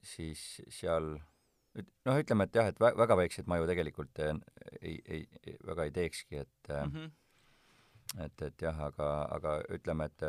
siis 0.01 0.43
seal 0.73 1.13
noh, 1.15 2.17
ütleme, 2.17 2.47
et 2.47 2.58
jah, 2.58 2.69
et 2.71 2.80
vä-, 2.82 2.95
väga 2.97 3.17
väikseid 3.19 3.49
maju 3.49 3.67
tegelikult 3.69 4.21
ei, 4.23 4.97
ei, 5.06 5.21
ei, 5.21 5.56
väga 5.67 5.88
ei 5.88 5.95
teekski, 5.95 6.41
et 6.45 6.73
mm 6.73 6.91
-hmm. 6.91 8.25
et, 8.25 8.41
et 8.41 8.62
jah, 8.62 8.84
aga, 8.89 9.12
aga 9.38 9.62
ütleme, 9.77 10.06
et 10.06 10.25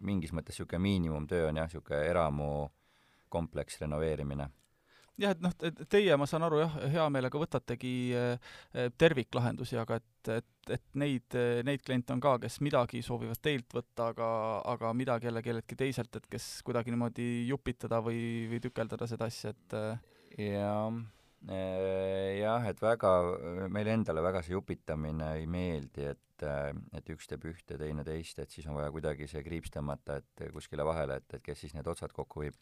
mingis 0.00 0.32
mõttes 0.32 0.56
niisugune 0.56 0.82
miinimumtöö 0.82 1.48
on 1.48 1.56
jah, 1.56 1.68
niisugune 1.68 2.02
eramukompleks 2.10 3.80
renoveerimine 3.80 4.48
jah, 5.20 5.34
et 5.34 5.42
noh, 5.44 5.54
teie, 5.90 6.16
ma 6.18 6.26
saan 6.28 6.46
aru 6.46 6.60
jah, 6.62 6.76
hea 6.92 7.06
meelega 7.12 7.40
võtategi 7.40 7.94
eh, 8.18 8.52
terviklahendusi, 8.98 9.78
aga 9.80 9.98
et, 10.00 10.30
et, 10.40 10.72
et 10.76 10.84
neid, 11.00 11.38
neid 11.66 11.84
kliente 11.86 12.14
on 12.14 12.22
ka, 12.24 12.36
kes 12.42 12.60
midagi 12.64 13.02
soovivad 13.04 13.40
teilt 13.44 13.76
võtta, 13.76 14.10
aga, 14.14 14.28
aga 14.74 14.92
midagi 14.96 15.30
jälle 15.30 15.44
kelleltki 15.44 15.78
teiselt, 15.78 16.14
et 16.18 16.28
kes 16.30 16.48
kuidagi 16.66 16.94
niimoodi 16.94 17.28
jupitada 17.50 18.02
või, 18.04 18.46
või 18.50 18.62
tükeldada 18.64 19.08
seda 19.10 19.30
asja, 19.30 19.54
et 19.54 19.78
eh, 19.78 20.50
jaa, 20.50 20.90
eh, 21.46 22.30
jah, 22.40 22.68
et 22.70 22.82
väga, 22.82 23.14
meile 23.70 23.98
endale 24.00 24.24
väga 24.24 24.42
see 24.42 24.56
jupitamine 24.56 25.34
ei 25.40 25.48
meeldi, 25.50 26.12
et 26.14 26.20
et 26.44 27.08
üks 27.08 27.28
teeb 27.30 27.44
ühte, 27.46 27.76
teine 27.78 28.02
teist, 28.04 28.40
et 28.42 28.50
siis 28.50 28.66
on 28.68 28.74
vaja 28.76 28.90
kuidagi 28.92 29.24
see 29.30 29.40
kriips 29.46 29.70
tõmmata, 29.72 30.18
et 30.18 30.42
kuskile 30.52 30.84
vahele, 30.84 31.20
et, 31.22 31.36
et 31.38 31.44
kes 31.46 31.62
siis 31.62 31.72
need 31.72 31.86
otsad 31.88 32.12
kokku 32.12 32.42
viib 32.42 32.58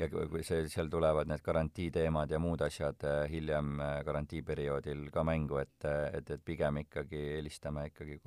ja 0.00 0.08
kui 0.10 0.44
see, 0.46 0.66
seal 0.70 0.90
tulevad 0.92 1.28
need 1.30 1.42
garantiiteemad 1.44 2.30
ja 2.30 2.40
muud 2.42 2.62
asjad 2.64 3.06
äh, 3.08 3.24
hiljem 3.30 3.80
äh, 3.80 3.96
garantiiperioodil 4.06 5.08
ka 5.14 5.24
mängu, 5.26 5.60
et, 5.62 5.78
äh, 5.84 6.06
et, 6.18 6.30
et 6.30 6.44
pigem 6.44 6.82
ikkagi 6.84 7.20
eelistame 7.36 7.88
ikkagi 7.90 8.20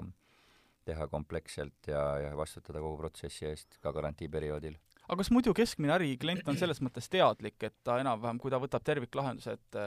teha 0.84 1.08
kompleksselt 1.08 1.88
ja, 1.88 2.04
ja 2.20 2.34
vastutada 2.38 2.82
kogu 2.84 2.98
protsessi 3.00 3.48
eest 3.48 3.80
ka 3.84 3.94
garantiiperioodil. 3.96 4.76
Aga 5.04 5.20
kas 5.20 5.32
muidu 5.36 5.54
keskmine 5.56 5.96
äriklient 5.98 6.48
on 6.48 6.60
selles 6.60 6.80
mõttes 6.84 7.10
teadlik, 7.12 7.58
et 7.64 7.76
ta 7.84 7.98
enam-vähem, 8.00 8.40
kui 8.40 8.52
ta 8.52 8.60
võtab 8.64 8.84
terviklahenduse, 8.88 9.58
et 9.58 9.80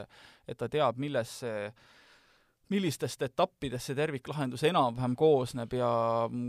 et 0.47 0.57
ta 0.57 0.69
teab, 0.69 0.99
milles 1.01 1.39
see 1.41 1.71
millistest 2.71 3.21
etappidest 3.23 3.89
see 3.89 3.95
terviklahendus 3.95 4.65
enam-vähem 4.67 5.15
koosneb 5.17 5.73
ja 5.77 5.89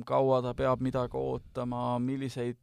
kaua 0.06 0.40
ta 0.42 0.54
peab 0.58 0.82
midagi 0.82 1.18
ootama, 1.18 1.98
milliseid 2.02 2.58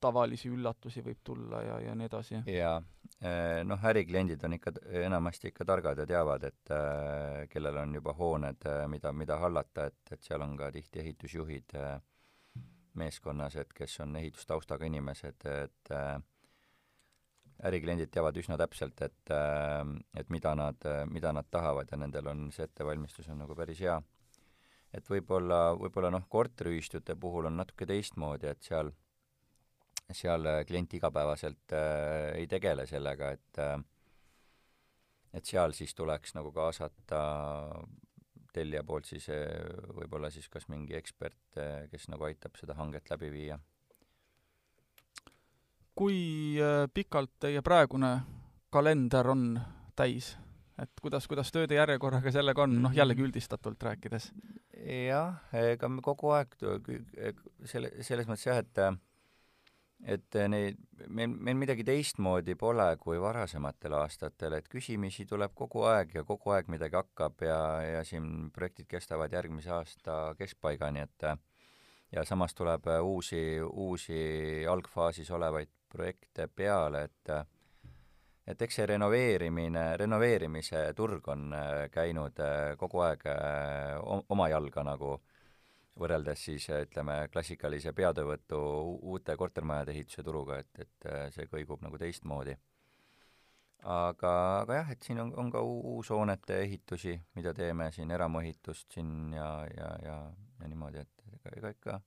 tavalisi 0.00 0.50
üllatusi 0.50 1.02
võib 1.04 1.20
tulla 1.24 1.62
ja, 1.64 1.78
ja 1.84 1.94
nii 1.96 2.08
edasi. 2.08 2.40
jaa, 2.50 2.76
eh, 3.20 3.60
noh, 3.66 3.84
ärikliendid 3.92 4.44
on 4.46 4.56
ikka 4.56 4.72
enamasti 5.04 5.50
ikka 5.52 5.66
targad 5.68 6.00
ja 6.02 6.06
teavad, 6.08 6.46
et 6.48 6.72
äh, 6.74 7.44
kellel 7.52 7.82
on 7.82 7.94
juba 7.98 8.14
hooned, 8.18 8.66
eh, 8.66 8.84
mida, 8.88 9.12
mida 9.12 9.38
hallata, 9.42 9.90
et, 9.90 10.14
et 10.16 10.22
seal 10.24 10.42
on 10.46 10.56
ka 10.60 10.70
tihti 10.74 11.04
ehitusjuhid 11.04 11.76
meeskonnas, 13.00 13.54
et 13.60 13.72
kes 13.72 14.00
on 14.02 14.16
ehitustaustaga 14.18 14.88
inimesed, 14.88 15.44
et 15.46 15.92
ärikliendid 17.68 18.10
teavad 18.10 18.36
üsna 18.40 18.56
täpselt, 18.58 18.98
et, 19.04 19.32
et 20.18 20.32
mida 20.34 20.54
nad, 20.58 20.88
mida 21.06 21.30
nad 21.32 21.46
tahavad 21.50 21.92
ja 21.92 21.98
nendel 22.00 22.32
on 22.32 22.48
see 22.52 22.66
ettevalmistus 22.66 23.28
on 23.30 23.38
nagu 23.44 23.54
päris 23.54 23.78
hea. 23.84 24.00
et 24.92 25.06
võib-olla, 25.06 25.76
võib-olla 25.78 26.10
noh, 26.10 26.24
korteriühistute 26.28 27.14
puhul 27.14 27.46
on 27.46 27.60
natuke 27.60 27.86
teistmoodi, 27.86 28.50
et 28.50 28.66
seal 28.66 28.90
seal 30.16 30.46
äh, 30.46 30.60
klient 30.66 30.94
igapäevaselt 30.94 31.72
äh, 31.76 32.34
ei 32.40 32.46
tegele 32.50 32.86
sellega, 32.86 33.32
et 33.36 33.58
äh, 33.62 33.78
et 35.34 35.46
seal 35.46 35.74
siis 35.76 35.94
tuleks 35.94 36.34
nagu 36.34 36.50
kaasata 36.52 37.20
tellija 38.54 38.82
poolt 38.86 39.06
siis 39.06 39.28
äh, 39.30 39.46
võib-olla 39.94 40.30
siis 40.34 40.48
kas 40.50 40.66
mingi 40.68 40.96
ekspert, 40.98 41.42
äh, 41.58 41.86
kes 41.90 42.08
nagu 42.10 42.26
aitab 42.26 42.58
seda 42.58 42.74
hanget 42.78 43.10
läbi 43.10 43.30
viia. 43.34 43.58
kui 46.00 46.56
pikalt 46.94 47.32
teie 47.44 47.60
praegune 47.62 48.14
kalender 48.72 49.28
on 49.28 49.60
täis? 49.96 50.36
et 50.80 51.02
kuidas, 51.02 51.26
kuidas 51.28 51.52
tööde 51.52 51.76
järjekorraga 51.76 52.32
sellega 52.32 52.62
on, 52.64 52.78
noh 52.82 52.94
jällegi 52.96 53.22
üldistatult 53.26 53.82
rääkides? 53.82 54.30
jah, 54.80 55.42
ega 55.52 55.88
me 55.92 56.02
kogu 56.02 56.32
aeg 56.32 56.56
selle, 57.68 57.92
selles 58.02 58.26
mõttes 58.26 58.46
jah, 58.46 58.62
et 58.64 58.80
et 60.08 60.36
äh, 60.36 60.48
neid, 60.48 60.78
meil, 61.08 61.28
meil 61.30 61.58
midagi 61.60 61.84
teistmoodi 61.84 62.54
pole 62.58 62.86
kui 63.00 63.20
varasematel 63.20 63.96
aastatel, 64.00 64.56
et 64.56 64.68
küsimisi 64.70 65.26
tuleb 65.28 65.54
kogu 65.56 65.84
aeg 65.90 66.14
ja 66.20 66.24
kogu 66.24 66.54
aeg 66.54 66.70
midagi 66.72 66.96
hakkab 66.96 67.44
ja, 67.44 67.60
ja 67.84 68.02
siin 68.04 68.50
projektid 68.54 68.88
kestavad 68.90 69.32
järgmise 69.32 69.72
aasta 69.76 70.18
keskpaigani, 70.38 71.04
et 71.04 71.28
ja 72.12 72.24
samas 72.24 72.56
tuleb 72.56 72.88
äh, 72.88 73.00
uusi, 73.04 73.60
uusi 73.60 74.66
algfaasis 74.68 75.30
olevaid 75.36 75.72
projekte 75.90 76.48
peale, 76.48 77.08
et 77.10 77.34
et 78.50 78.62
eks 78.64 78.80
see 78.80 78.86
renoveerimine, 78.88 79.82
renoveerimise 80.00 80.80
turg 80.98 81.28
on 81.30 81.52
käinud 81.92 82.40
kogu 82.80 83.02
aeg 83.04 83.26
oma 84.32 84.48
jalga 84.50 84.82
nagu 84.82 85.12
võrreldes 85.98 86.44
siis 86.44 86.66
ütleme, 86.70 87.28
klassikalise 87.32 87.92
peatöövõtu 87.96 88.58
uute 89.12 89.36
kortermajade 89.36 89.94
ehituse 89.94 90.22
turuga, 90.22 90.60
et, 90.62 90.84
et 90.84 91.08
see 91.34 91.48
kõigub 91.50 91.82
nagu 91.84 91.98
teistmoodi. 91.98 92.56
Aga, 93.80 94.30
aga 94.60 94.76
jah, 94.76 94.90
et 94.92 95.02
siin 95.02 95.22
on, 95.22 95.32
on 95.40 95.48
ka 95.52 95.62
uus 95.64 96.10
hoonete 96.12 96.58
ehitusi, 96.66 97.14
mida 97.34 97.54
teeme 97.56 97.88
siin, 97.96 98.10
eramuehitust 98.12 98.92
siin 98.92 99.32
ja, 99.32 99.48
ja, 99.72 99.90
ja, 100.04 100.16
ja 100.60 100.68
niimoodi, 100.68 101.00
et 101.00 101.24
ega, 101.32 101.54
ega 101.56 101.70
ikka 101.72 102.00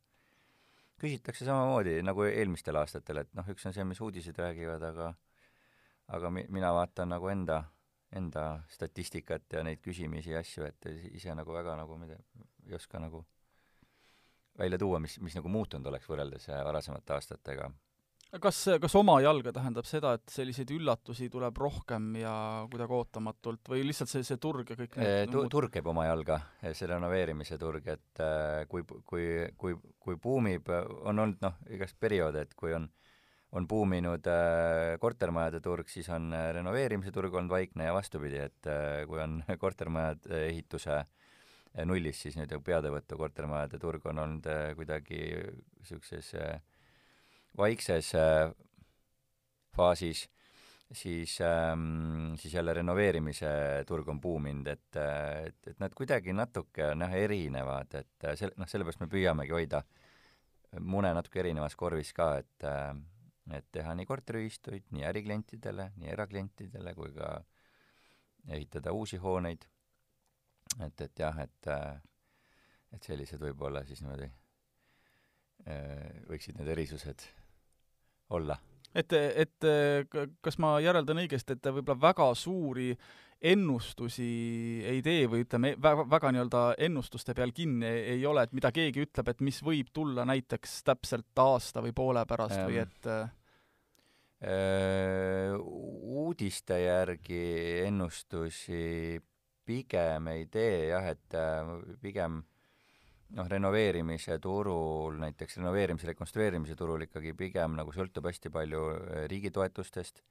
küsitakse 1.01 1.47
samamoodi 1.47 1.97
nagu 2.05 2.27
eelmistel 2.27 2.77
aastatel, 2.77 3.23
et 3.23 3.33
noh, 3.33 3.47
üks 3.49 3.65
on 3.65 3.73
see, 3.75 3.85
mis 3.89 4.01
uudised 4.05 4.37
räägivad, 4.37 4.85
aga 4.93 5.09
aga 6.13 6.29
mi-, 6.29 6.45
mina 6.53 6.69
vaatan 6.77 7.09
nagu 7.15 7.29
enda, 7.31 7.63
enda 8.15 8.45
statistikat 8.69 9.57
ja 9.57 9.63
neid 9.65 9.81
küsimisi 9.81 10.33
ja 10.35 10.43
asju, 10.43 10.67
et 10.69 10.89
ise 11.11 11.33
nagu 11.35 11.55
väga 11.55 11.75
nagu 11.79 11.97
mida 11.97 12.19
ei 12.67 12.77
oska 12.77 13.01
nagu 13.01 13.25
välja 14.59 14.77
tuua, 14.81 14.99
mis, 15.03 15.17
mis 15.23 15.35
nagu 15.37 15.49
muutunud 15.49 15.87
oleks 15.89 16.09
võrreldes 16.09 16.47
varasemate 16.51 17.15
aastatega. 17.15 17.71
Kas, 18.41 18.63
kas 18.81 18.95
oma 18.97 19.19
jalga 19.21 19.51
tähendab 19.53 19.85
seda, 19.85 20.15
et 20.17 20.31
selliseid 20.33 20.71
üllatusi 20.73 21.27
tuleb 21.29 21.57
rohkem 21.61 22.15
ja 22.17 22.33
kuidagi 22.71 22.95
ootamatult 22.97 23.69
või 23.69 23.83
lihtsalt 23.85 24.09
see, 24.09 24.23
see 24.25 24.39
turg 24.41 24.71
ja 24.73 24.77
kõik 24.79 24.97
need 24.97 25.29
tu-, 25.29 25.43
turg 25.53 25.69
käib 25.75 25.91
oma 25.91 26.07
jalga, 26.07 26.39
see 26.63 26.89
renoveerimise 26.89 27.59
turg, 27.61 27.85
et 27.93 28.23
äh, 28.25 28.63
kui, 28.71 28.81
kui, 29.05 29.27
kui, 29.61 29.77
kui 30.01 30.17
buumib, 30.17 30.73
on 31.05 31.21
olnud 31.27 31.45
noh, 31.45 31.61
igast 31.77 31.99
perioode, 32.01 32.47
et 32.47 32.57
kui 32.57 32.73
on 32.73 32.89
on 33.53 33.67
buuminud 33.69 34.25
äh, 34.25 34.95
kortermajade 34.97 35.59
turg, 35.61 35.85
siis 35.85 36.07
on 36.09 36.31
äh, 36.33 36.47
renoveerimise 36.57 37.11
turg 37.13 37.35
olnud 37.37 37.53
vaikne 37.53 37.85
ja 37.85 37.93
vastupidi, 37.93 38.39
et 38.47 38.65
äh, 38.65 39.03
kui 39.05 39.21
on 39.21 39.43
kortermajade 39.61 40.39
ehituse 40.47 40.95
äh, 40.95 41.11
nullis, 41.87 42.19
siis 42.21 42.37
nüüd 42.37 42.53
peatöövõtu 42.65 43.17
kortermajade 43.17 43.79
turg 43.81 44.05
on 44.11 44.21
olnud 44.23 44.49
äh, 44.49 44.69
kuidagi 44.77 45.19
niisuguses 45.79 46.33
äh, 46.37 46.59
vaikses 47.57 48.13
äh, 48.17 48.51
faasis, 49.73 50.27
siis 50.93 51.39
ähm,, 51.41 52.35
siis 52.37 52.53
jälle 52.53 52.75
renoveerimise 52.77 53.49
turg 53.89 54.09
on 54.09 54.21
buuminud, 54.21 54.69
et, 54.69 54.99
et, 55.47 55.71
et 55.71 55.81
nad 55.81 55.93
kuidagi 55.97 56.35
natuke 56.37 56.91
on 56.91 57.05
jah, 57.07 57.17
erinevad, 57.23 57.97
et 57.97 58.27
selle, 58.37 58.53
noh, 58.61 58.69
sellepärast 58.69 59.01
me 59.01 59.09
püüamegi 59.09 59.55
hoida 59.55 59.81
mune 60.79 61.09
natuke 61.13 61.41
erinevas 61.41 61.75
korvis 61.77 62.13
ka, 62.13 62.35
et 62.41 62.69
et 63.51 63.65
teha 63.75 63.91
nii 63.97 64.07
korteriühistuid, 64.07 64.85
nii 64.95 65.03
äriklientidele, 65.09 65.89
nii 65.99 66.11
eraklientidele 66.13 66.93
kui 66.95 67.11
ka 67.11 67.33
ehitada 68.47 68.93
uusi 68.95 69.19
hooneid. 69.19 69.65
Et, 70.81 71.01
et 71.01 71.19
jah, 71.19 71.39
et 71.43 71.71
et 72.93 73.01
sellised 73.01 73.41
võib-olla 73.41 73.81
siis 73.87 74.03
niimoodi 74.03 74.29
võiksid 76.29 76.57
need 76.59 76.69
erisused 76.73 77.23
olla. 78.35 78.57
et, 78.93 79.13
et 79.13 79.67
kas 80.41 80.57
ma 80.61 80.75
järeldan 80.83 81.21
õigesti, 81.23 81.55
et 81.55 81.69
võib-olla 81.71 82.01
väga 82.01 82.27
suuri 82.37 82.91
ennustusi 83.43 84.83
ei 84.87 85.01
tee 85.03 85.25
või 85.27 85.43
ütleme, 85.43 85.73
väga, 85.81 86.05
väga 86.09 86.31
nii-öelda 86.31 86.61
ennustuste 86.85 87.35
peal 87.35 87.51
kinni 87.55 87.89
ei 88.15 88.25
ole, 88.25 88.45
et 88.47 88.53
mida 88.55 88.71
keegi 88.73 89.03
ütleb, 89.03 89.33
et 89.33 89.43
mis 89.43 89.59
võib 89.65 89.91
tulla 89.93 90.23
näiteks 90.27 90.79
täpselt 90.87 91.43
aasta 91.43 91.83
või 91.83 91.93
poole 91.95 92.23
pärast 92.29 92.61
ähm, 92.61 92.69
või 92.69 92.79
et 92.85 93.09
öö, 93.11 93.25
äh, 94.47 95.57
uudiste 96.23 96.79
järgi 96.85 97.43
ennustusi 97.83 99.19
pigem 99.65 100.27
ei 100.33 100.45
tee 100.51 100.89
jah, 100.89 101.07
et 101.13 101.37
äh, 101.37 101.71
pigem 102.01 102.41
noh, 103.37 103.49
renoveerimise 103.49 104.37
turul, 104.43 105.17
näiteks 105.21 105.57
renoveerimise, 105.59 106.11
rekonstrueerimise 106.11 106.75
turul 106.79 107.05
ikkagi 107.07 107.33
pigem 107.37 107.77
nagu 107.79 107.93
sõltub 107.95 108.27
hästi 108.29 108.51
palju 108.53 108.83
äh, 108.93 109.25
riigi 109.31 109.51
toetustest, 109.53 110.23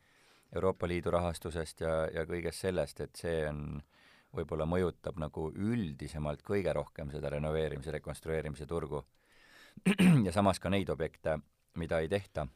Euroopa 0.52 0.88
Liidu 0.88 1.10
rahastusest 1.14 1.80
ja, 1.80 1.92
ja 2.12 2.26
kõigest 2.28 2.60
sellest, 2.60 3.00
et 3.00 3.16
see 3.16 3.46
on, 3.48 3.80
võib-olla 4.36 4.66
mõjutab 4.68 5.16
nagu 5.20 5.48
üldisemalt 5.56 6.44
kõige 6.44 6.72
rohkem 6.76 7.10
seda 7.12 7.32
renoveerimise, 7.32 7.92
rekonstrueerimise 7.96 8.66
turgu. 8.68 9.04
ja 10.26 10.32
samas 10.32 10.60
ka 10.60 10.68
neid 10.72 10.92
objekte, 10.92 11.38
mida 11.80 12.02
ei 12.04 12.08
tehta 12.12 12.46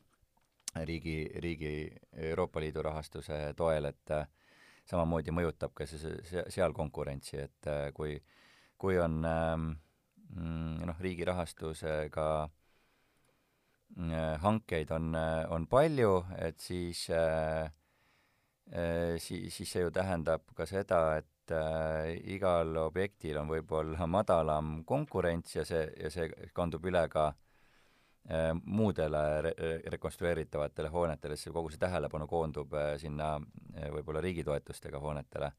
riigi, 0.85 1.31
riigi 1.41 1.73
Euroopa 2.13 2.61
Liidu 2.61 2.83
rahastuse 2.85 3.55
toel, 3.57 3.89
et 3.89 4.13
äh, 4.13 4.27
samamoodi 4.87 5.35
mõjutab 5.35 5.75
ka 5.75 5.87
see, 5.87 5.99
see, 5.99 6.45
seal 6.55 6.73
konkurentsi, 6.77 7.43
et 7.49 7.71
äh, 7.71 7.91
kui, 7.95 8.17
kui 8.79 8.99
on 9.03 9.25
äh, 9.27 9.67
Mm, 10.35 10.83
noh, 10.89 10.99
riigi 11.01 11.25
rahastusega 11.25 12.27
äh, 14.01 14.37
hankeid 14.43 14.91
on, 14.91 15.15
äh, 15.15 15.47
on 15.51 15.67
palju, 15.67 16.25
et 16.39 16.61
siis 16.61 17.07
siis, 19.23 19.55
siis 19.55 19.71
see 19.71 19.85
ju 19.85 19.93
tähendab 19.95 20.43
ka 20.59 20.67
seda, 20.67 21.21
et 21.21 21.53
igal 22.35 22.75
objektil 22.83 23.39
on 23.39 23.47
võib-olla 23.53 24.07
madalam 24.17 24.81
konkurents 24.85 25.55
ja 25.55 25.65
see, 25.65 25.85
ja 26.03 26.11
see 26.11 26.51
kandub 26.57 26.87
üle 26.91 27.05
ka 27.13 27.29
äh, 27.29 27.46
muudele 28.65 29.21
re 29.45 29.53
rekonstrueeritavatele 29.93 30.89
hoonetele, 30.91 31.37
siis 31.39 31.53
kogu 31.55 31.71
see 31.71 31.79
tähelepanu 31.79 32.27
koondub 32.27 32.75
äh, 32.75 32.97
sinna 32.99 33.37
äh, 33.39 33.87
võib-olla 33.95 34.23
riigi 34.25 34.43
toetustega 34.45 34.99
hoonetele 34.99 35.53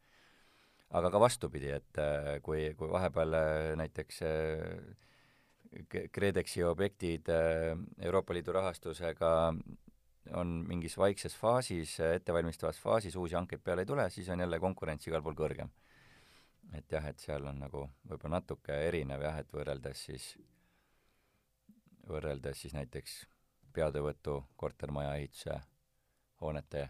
aga 0.95 1.11
ka 1.11 1.19
vastupidi, 1.19 1.71
et 1.75 1.99
äh, 1.99 2.37
kui, 2.43 2.71
kui 2.79 2.89
vahepeal 2.91 3.35
äh, 3.35 3.73
näiteks 3.79 4.21
äh, 4.23 4.95
KredExi 6.15 6.63
objektid 6.63 7.27
Euroopa 7.27 8.33
Liidu 8.33 8.53
rahastusega 8.55 9.31
on 10.39 10.53
mingis 10.67 10.95
vaikses 10.97 11.35
faasis, 11.35 11.97
ettevalmistavas 12.15 12.79
faasis, 12.79 13.17
uusi 13.19 13.35
hankeid 13.35 13.61
peale 13.63 13.83
ei 13.83 13.89
tule, 13.89 14.07
siis 14.09 14.29
on 14.31 14.39
jälle 14.39 14.61
konkurents 14.63 15.07
igal 15.07 15.21
pool 15.21 15.35
kõrgem. 15.35 15.69
et 16.73 16.91
jah, 16.91 17.05
et 17.07 17.19
seal 17.19 17.45
on 17.47 17.59
nagu 17.59 17.83
võib-olla 18.07 18.39
natuke 18.39 18.79
erinev 18.87 19.21
jah, 19.27 19.37
et 19.43 19.51
võrreldes 19.53 20.05
siis, 20.07 20.31
võrreldes 22.09 22.61
siis 22.61 22.73
näiteks 22.73 23.17
peatöövõtu 23.73 24.41
kortermaja 24.55 25.15
ehituse 25.15 25.59
hoonete 26.41 26.89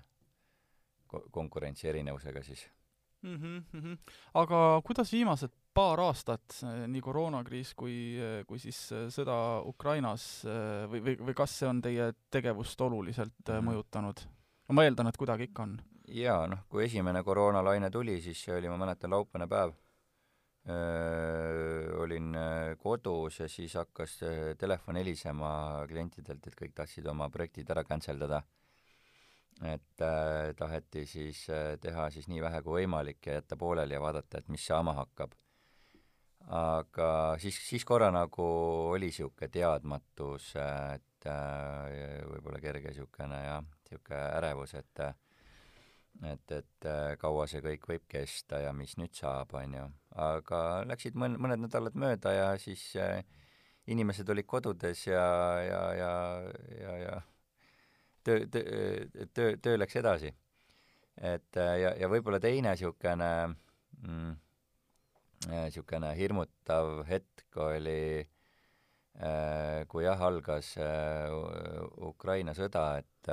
konkurentsi 1.32 1.88
erinevusega 1.88 2.43
siis 2.43 2.67
mm. 3.21 3.63
-hmm. 3.73 3.97
aga 4.34 4.82
kuidas 4.86 5.12
viimased 5.12 5.51
paar 5.73 5.99
aastat, 5.99 6.62
nii 6.88 7.01
koroonakriis 7.01 7.73
kui, 7.77 8.17
kui 8.47 8.60
siis 8.60 8.80
sõda 9.13 9.62
Ukrainas 9.65 10.43
või, 10.89 11.03
või, 11.06 11.17
või 11.30 11.36
kas 11.38 11.60
see 11.60 11.69
on 11.69 11.82
teie 11.82 12.13
tegevust 12.34 12.82
oluliselt 12.82 13.38
mm 13.47 13.53
-hmm. 13.53 13.69
mõjutanud? 13.69 14.25
no 14.67 14.75
ma 14.75 14.84
eeldan, 14.84 15.08
et 15.08 15.17
kuidagi 15.17 15.49
ikka 15.49 15.63
on. 15.63 15.77
jaa, 16.08 16.47
noh, 16.47 16.63
kui 16.69 16.86
esimene 16.86 17.23
koroonalaine 17.23 17.89
tuli, 17.89 18.21
siis 18.21 18.43
see 18.43 18.56
oli, 18.58 18.69
ma 18.69 18.77
mäletan, 18.77 19.12
laupäevane 19.12 19.47
päev. 19.47 19.73
Olin 20.67 22.36
kodus 22.82 23.38
ja 23.39 23.47
siis 23.47 23.77
hakkas 23.80 24.17
telefon 24.60 24.99
helisema 24.99 25.49
klientidelt, 25.88 26.43
et 26.43 26.58
kõik 26.60 26.73
tahtsid 26.75 27.08
oma 27.08 27.30
projektid 27.32 27.69
ära 27.71 27.86
cancel 27.88 28.19
dada 28.19 28.41
et 29.65 30.01
äh, 30.01 30.53
taheti 30.58 31.06
siis 31.10 31.47
äh, 31.49 31.77
teha 31.82 32.10
siis 32.13 32.27
nii 32.30 32.41
vähe 32.43 32.62
kui 32.62 32.82
võimalik 32.82 33.25
ja 33.25 33.39
jätta 33.39 33.58
pooleli 33.58 33.95
ja 33.95 34.01
vaadata, 34.01 34.38
et 34.38 34.49
mis 34.53 34.65
saama 34.65 34.93
hakkab. 34.93 35.34
aga 36.47 37.36
siis, 37.41 37.58
siis 37.67 37.86
korra 37.86 38.12
nagu 38.12 38.43
oli 38.93 39.10
niisugune 39.10 39.49
teadmatus, 39.51 40.53
et 40.56 41.27
äh, 41.27 42.21
võib-olla 42.30 42.62
kerge 42.63 42.93
niisugune 42.93 43.41
jah, 43.43 43.63
niisugune 43.89 44.21
ärevus, 44.38 44.75
et 44.75 45.03
et, 46.25 46.51
et 46.51 46.86
äh, 46.89 47.13
kaua 47.21 47.45
see 47.49 47.62
kõik 47.62 47.88
võib 47.89 48.06
kesta 48.10 48.62
ja 48.63 48.73
mis 48.73 48.95
nüüd 48.97 49.13
saab, 49.13 49.53
on 49.53 49.73
ju. 49.77 49.88
aga 50.17 50.62
läksid 50.89 51.17
mõn-, 51.19 51.38
mõned 51.38 51.62
nädalad 51.67 51.97
mööda 51.99 52.34
ja 52.34 52.47
siis 52.62 52.89
äh, 52.95 53.21
inimesed 53.88 54.30
olid 54.30 54.47
kodudes 54.47 55.06
ja, 55.08 55.27
ja, 55.63 55.82
ja, 55.95 56.13
ja, 56.82 56.95
ja 57.03 57.21
töö, 58.23 58.47
töö, 58.51 59.27
töö, 59.34 59.58
töö 59.62 59.77
läks 59.77 59.95
edasi. 59.95 60.34
et 61.17 61.58
äh, 61.58 61.75
ja, 61.82 61.93
ja 61.97 62.10
võib-olla 62.12 62.39
teine 62.39 62.73
niisugune 62.75 63.30
mm, 64.03 64.34
niisugune 65.49 66.12
hirmutav 66.17 67.06
hetk 67.10 67.58
oli 67.62 68.01
äh, 68.21 69.86
kui 69.89 70.06
jah, 70.06 70.21
algas 70.21 70.75
äh, 70.77 71.32
Ukraina 72.10 72.53
sõda, 72.58 72.89
et 73.01 73.32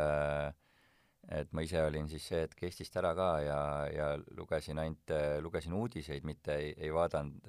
et 1.32 1.52
ma 1.56 1.62
ise 1.64 1.80
olin 1.80 2.08
siis 2.10 2.26
see 2.28 2.42
hetk 2.44 2.66
Eestist 2.68 2.96
ära 3.00 3.14
ka 3.16 3.28
ja, 3.40 3.60
ja 3.92 4.08
lugesin 4.36 4.78
ainult, 4.82 5.12
lugesin 5.44 5.72
uudiseid, 5.72 6.24
mitte 6.28 6.56
ei, 6.60 6.74
ei 6.76 6.92
vaadanud 6.92 7.48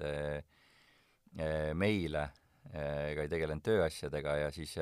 meile 1.76 2.22
ega 2.72 3.24
ei 3.24 3.28
tegelenud 3.30 3.64
tööasjadega 3.66 4.36
ja 4.40 4.52
siis 4.54 4.76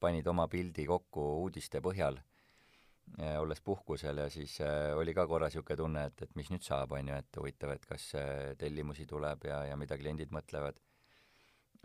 panid 0.00 0.26
oma 0.26 0.48
pildi 0.50 0.84
kokku 0.88 1.22
uudiste 1.44 1.80
põhjal, 1.84 2.18
olles 3.38 3.62
puhkusel 3.64 4.18
ja 4.24 4.26
siis 4.32 4.58
oli 4.98 5.14
ka 5.14 5.26
korra 5.30 5.48
niisugune 5.48 5.78
tunne, 5.78 6.04
et, 6.10 6.26
et 6.26 6.34
mis 6.36 6.50
nüüd 6.50 6.66
saab, 6.66 6.92
on 6.98 7.12
ju, 7.12 7.20
et 7.22 7.38
huvitav, 7.40 7.72
et 7.76 7.86
kas 7.86 8.10
tellimusi 8.58 9.06
tuleb 9.08 9.46
ja, 9.48 9.62
ja 9.70 9.78
mida 9.78 9.98
kliendid 10.00 10.34
mõtlevad. 10.34 10.82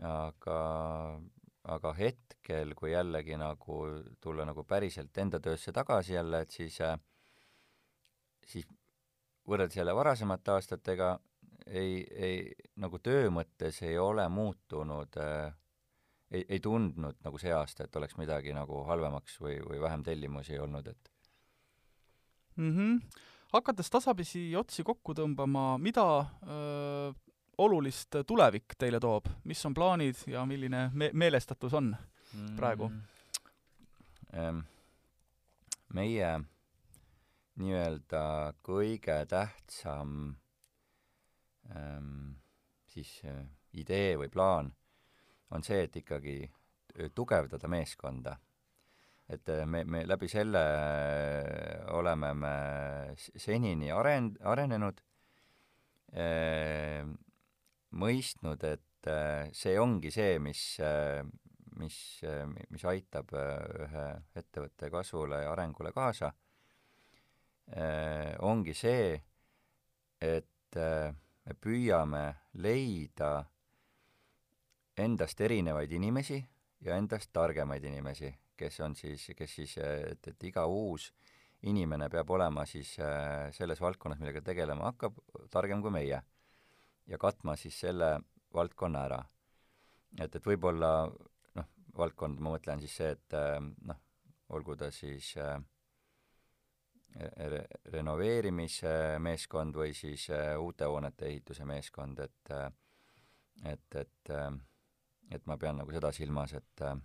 aga, 0.02 0.58
aga 1.64 1.92
hetkel, 1.94 2.74
kui 2.74 2.90
jällegi 2.92 3.36
nagu 3.38 3.78
tulla 4.20 4.44
nagu 4.48 4.64
päriselt 4.64 5.18
enda 5.18 5.40
töösse 5.40 5.72
tagasi 5.72 6.16
jälle, 6.16 6.42
et 6.42 6.50
siis, 6.50 6.78
siis 8.46 8.66
võrreldes 9.48 9.76
jälle 9.76 9.94
varasemate 9.94 10.50
aastatega 10.56 11.18
ei, 11.66 12.02
ei, 12.10 12.38
nagu 12.82 12.98
töö 12.98 13.30
mõttes 13.30 13.78
ei 13.86 13.98
ole 13.98 14.26
muutunud 14.28 15.18
äh, 15.22 15.54
ei, 16.32 16.44
ei 16.48 16.60
tundnud 16.60 17.18
nagu 17.24 17.40
see 17.40 17.52
aasta, 17.54 17.86
et 17.86 17.96
oleks 18.00 18.16
midagi 18.20 18.54
nagu 18.56 18.82
halvemaks 18.88 19.38
või, 19.42 19.58
või 19.66 19.80
vähem 19.82 20.04
tellimusi 20.06 20.58
olnud, 20.58 20.88
et 20.88 21.12
mm. 22.56 22.70
-hmm. 22.76 23.20
hakates 23.52 23.90
tasapisi 23.90 24.44
otsi 24.56 24.84
kokku 24.84 25.14
tõmbama, 25.14 25.76
mida 25.78 26.06
öö, 26.46 27.12
olulist 27.58 28.16
tulevik 28.26 28.74
teile 28.78 29.00
toob, 29.00 29.28
mis 29.44 29.66
on 29.66 29.74
plaanid 29.74 30.16
ja 30.26 30.46
milline 30.46 30.90
me-, 30.94 31.10
meelestatus 31.12 31.74
on 31.74 31.96
praegu 32.56 32.88
mm? 32.88 33.02
-hmm. 34.32 34.62
meie 35.94 36.40
nii-öelda 37.60 38.54
kõige 38.64 39.26
tähtsam 39.28 40.36
ähm, 41.76 42.30
siis 42.88 43.20
äh, 43.24 43.44
idee 43.72 44.16
või 44.16 44.30
plaan 44.32 44.72
on 45.52 45.64
see, 45.64 45.82
et 45.84 45.96
ikkagi 45.96 46.36
tugevdada 47.14 47.68
meeskonda. 47.68 48.36
et 49.28 49.48
äh, 49.48 49.66
me, 49.66 49.84
me 49.84 50.04
läbi 50.06 50.28
selle 50.28 50.62
oleme 51.94 52.34
me 52.34 52.54
senini 53.16 53.92
aren-, 53.92 54.36
arenenud, 54.40 55.00
äh, 56.12 57.06
mõistnud, 57.98 58.64
et 58.64 59.10
see 59.56 59.74
ongi 59.82 60.12
see, 60.14 60.38
mis, 60.38 60.62
mis, 61.80 61.96
mis 62.70 62.84
aitab 62.86 63.32
ühe 63.34 64.04
ettevõtte 64.38 64.90
kasvule 64.92 65.42
ja 65.42 65.50
arengule 65.52 65.90
kaasa, 65.96 66.30
ongi 68.46 68.74
see, 68.78 69.16
et 70.22 70.78
me 70.78 71.56
püüame 71.58 72.22
leida 72.62 73.32
endast 75.02 75.40
erinevaid 75.40 75.92
inimesi 75.92 76.38
ja 76.86 76.96
endast 76.98 77.32
targemaid 77.32 77.84
inimesi, 77.84 78.30
kes 78.56 78.80
on 78.84 78.94
siis, 78.98 79.30
kes 79.36 79.54
siis, 79.58 79.76
et, 79.82 80.28
et 80.28 80.44
iga 80.48 80.66
uus 80.70 81.10
inimene 81.70 82.08
peab 82.10 82.30
olema 82.34 82.64
siis 82.66 82.96
äh, 83.00 83.50
selles 83.54 83.80
valdkonnas, 83.80 84.20
millega 84.20 84.42
tegelema 84.44 84.90
hakkab, 84.90 85.18
targem 85.50 85.82
kui 85.82 85.94
meie. 85.94 86.22
Ja 87.06 87.18
katma 87.18 87.56
siis 87.56 87.80
selle 87.80 88.14
valdkonna 88.54 89.04
ära. 89.08 89.20
et, 90.20 90.34
et 90.34 90.46
võib-olla 90.46 90.92
noh, 91.54 91.68
valdkond, 91.96 92.40
ma 92.40 92.56
mõtlen 92.56 92.80
siis 92.80 92.96
see, 92.96 93.10
et 93.16 93.36
äh, 93.38 93.58
noh, 93.60 94.00
olgu 94.52 94.76
ta 94.76 94.90
siis 94.92 95.34
äh, 95.40 95.56
re-, 97.36 97.66
renoveerimismeeskond 97.92 99.76
või 99.76 99.94
siis 99.94 100.28
uute 100.58 100.84
hoonete 100.84 101.26
ehituse 101.26 101.64
meeskond, 101.64 102.18
et 102.18 102.54
et, 103.68 103.94
et 103.94 104.30
et 105.34 105.46
ma 105.46 105.56
pean 105.56 105.78
nagu 105.80 105.92
seda 105.94 106.12
silmas, 106.14 106.52
et 106.56 106.84
äh, 106.84 106.96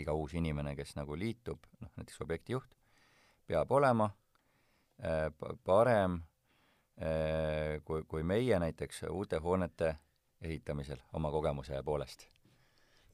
iga 0.00 0.14
uus 0.16 0.34
inimene, 0.38 0.74
kes 0.78 0.96
nagu 0.98 1.16
liitub, 1.18 1.66
noh 1.82 1.92
näiteks 1.98 2.22
objektijuht, 2.24 2.74
peab 3.48 3.70
olema 3.72 4.08
äh, 5.02 5.28
parem 5.64 6.18
äh, 6.18 6.26
kui, 7.84 8.02
kui 8.08 8.22
meie 8.26 8.58
näiteks 8.58 9.04
uute 9.10 9.38
hoonete 9.38 9.92
ehitamisel 10.42 10.98
oma 11.12 11.30
kogemuse 11.30 11.82
poolest 11.82 12.26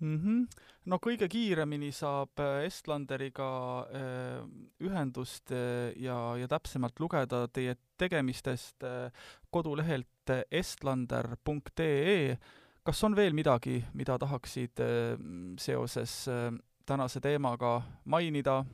mm. 0.00 0.18
-hmm. 0.18 0.46
no 0.84 0.98
kõige 1.06 1.28
kiiremini 1.28 1.92
saab 1.92 2.38
äh, 2.38 2.64
Estlanderiga 2.64 3.80
äh, 3.80 4.44
ühendust 4.80 5.52
äh, 5.52 5.92
ja, 5.96 6.36
ja 6.36 6.48
täpsemalt 6.48 7.00
lugeda 7.00 7.48
teie 7.48 7.76
tegemistest 7.98 8.82
äh, 8.84 9.12
kodulehelt 9.50 10.30
estlander.ee 10.50 12.38
kas 12.84 13.04
on 13.04 13.16
veel 13.16 13.32
midagi, 13.32 13.84
mida 13.94 14.18
tahaksid 14.18 14.80
äh, 14.80 15.18
seoses 15.58 16.28
äh, 16.28 16.52
tänase 16.86 17.20
teemaga 17.20 17.82
mainida, 18.04 18.64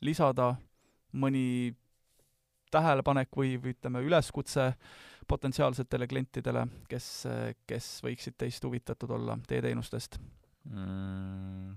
lisada, 0.00 0.54
mõni 1.12 1.74
tähelepanek 2.74 3.32
või, 3.36 3.56
või 3.62 3.74
ütleme, 3.76 4.02
üleskutse 4.06 4.72
potentsiaalsetele 5.28 6.06
klientidele, 6.10 6.66
kes, 6.90 7.08
kes 7.66 7.88
võiksid 8.06 8.36
teist 8.38 8.64
huvitatud 8.64 9.10
olla, 9.18 9.38
teie 9.48 9.64
teenustest 9.64 10.20
mm.? 10.70 11.74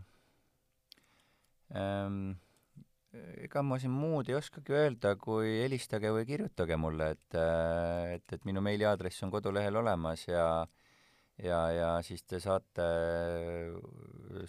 Ähm, 1.69 2.31
ega 3.43 3.61
ma 3.61 3.77
siin 3.81 3.93
muud 3.93 4.29
ei 4.29 4.37
oskagi 4.37 4.73
öelda, 4.73 5.13
kui 5.21 5.51
helistage 5.61 6.09
või 6.13 6.25
kirjutage 6.25 6.77
mulle, 6.81 7.11
et, 7.13 7.37
et, 8.15 8.37
et 8.37 8.45
minu 8.49 8.61
meiliaadress 8.65 9.25
on 9.25 9.33
kodulehel 9.33 9.77
olemas 9.81 10.25
ja 10.29 10.49
ja, 11.43 11.59
ja 11.71 11.89
siis 12.05 12.23
te 12.27 12.39
saate 12.43 12.85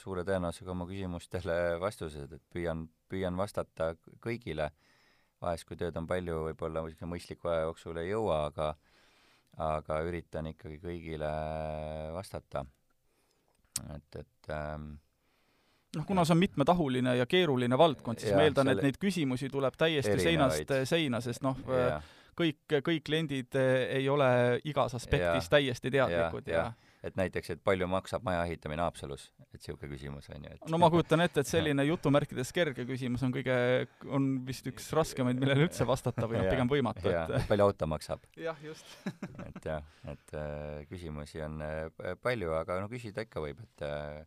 suure 0.01 0.25
tõenäosusega 0.27 0.73
oma 0.75 0.87
küsimustele 0.89 1.57
vastused, 1.83 2.33
et 2.35 2.43
püüan, 2.53 2.87
püüan 3.11 3.37
vastata 3.39 3.93
kõigile. 4.25 4.71
Vahest, 5.41 5.67
kui 5.69 5.79
tööd 5.81 5.97
on 5.97 6.07
palju, 6.09 6.45
võib-olla 6.51 6.85
mõistliku 7.09 7.51
aja 7.51 7.67
jooksul 7.69 8.01
ei 8.03 8.11
jõua, 8.13 8.47
aga 8.51 8.75
aga 9.61 10.01
üritan 10.07 10.47
ikkagi 10.53 10.79
kõigile 10.81 11.31
vastata. 12.15 12.65
et, 13.95 14.21
et 14.21 14.51
ähm, 14.55 14.93
noh, 15.97 16.07
kuna 16.07 16.25
see 16.25 16.37
on 16.37 16.43
mitmetahuline 16.43 17.17
ja 17.19 17.27
keeruline 17.27 17.79
valdkond, 17.79 18.23
siis 18.23 18.33
ja, 18.33 18.39
ma 18.39 18.47
eeldan, 18.47 18.73
et 18.75 18.83
neid 18.85 19.01
küsimusi 19.01 19.51
tuleb 19.53 19.77
täiesti 19.81 20.15
erinevaid. 20.15 20.69
seinast 20.69 20.93
seina, 20.93 21.21
sest 21.25 21.45
noh, 21.45 21.59
kõik, 22.39 22.79
kõik 22.87 23.03
kliendid 23.07 23.59
eh, 23.59 23.89
ei 23.99 24.09
ole 24.09 24.31
igas 24.71 24.95
aspektis 24.97 25.49
ja, 25.49 25.53
täiesti 25.57 25.93
teadlikud 25.93 26.49
ja, 26.49 26.57
ja, 26.57 26.65
ja 26.71 26.90
et 27.07 27.17
näiteks, 27.17 27.55
et 27.55 27.63
palju 27.65 27.89
maksab 27.91 28.25
maja 28.27 28.43
ehitamine 28.47 28.83
Haapsalus, 28.85 29.31
et 29.47 29.59
niisugune 29.59 29.91
küsimus 29.95 30.29
on 30.35 30.45
ju, 30.45 30.57
et 30.57 30.73
no 30.73 30.81
ma 30.81 30.91
kujutan 30.93 31.25
ette, 31.25 31.45
et 31.45 31.51
selline 31.51 31.87
jutumärkides 31.89 32.53
kerge 32.57 32.85
küsimus 32.89 33.25
on 33.27 33.33
kõige, 33.35 33.57
on 34.09 34.29
vist 34.49 34.69
üks 34.71 34.91
raskemaid, 34.97 35.41
millele 35.41 35.69
üldse 35.69 35.87
vastata 35.89 36.29
või 36.31 36.43
noh, 36.43 36.51
pigem 36.55 36.71
võimatu, 36.71 37.09
et 37.13 37.49
palju 37.49 37.69
auto 37.71 37.89
maksab. 37.91 38.27
jah, 38.49 38.59
just. 38.65 38.99
Et 39.47 39.71
jah, 39.71 39.87
et 40.13 40.37
äh, 40.37 40.83
küsimusi 40.91 41.41
on 41.47 41.65
äh, 41.65 42.13
palju, 42.21 42.53
aga 42.59 42.83
no 42.85 42.93
küsida 42.93 43.25
ikka 43.27 43.45
võib, 43.45 43.65
et 43.65 43.89
äh, 43.89 44.21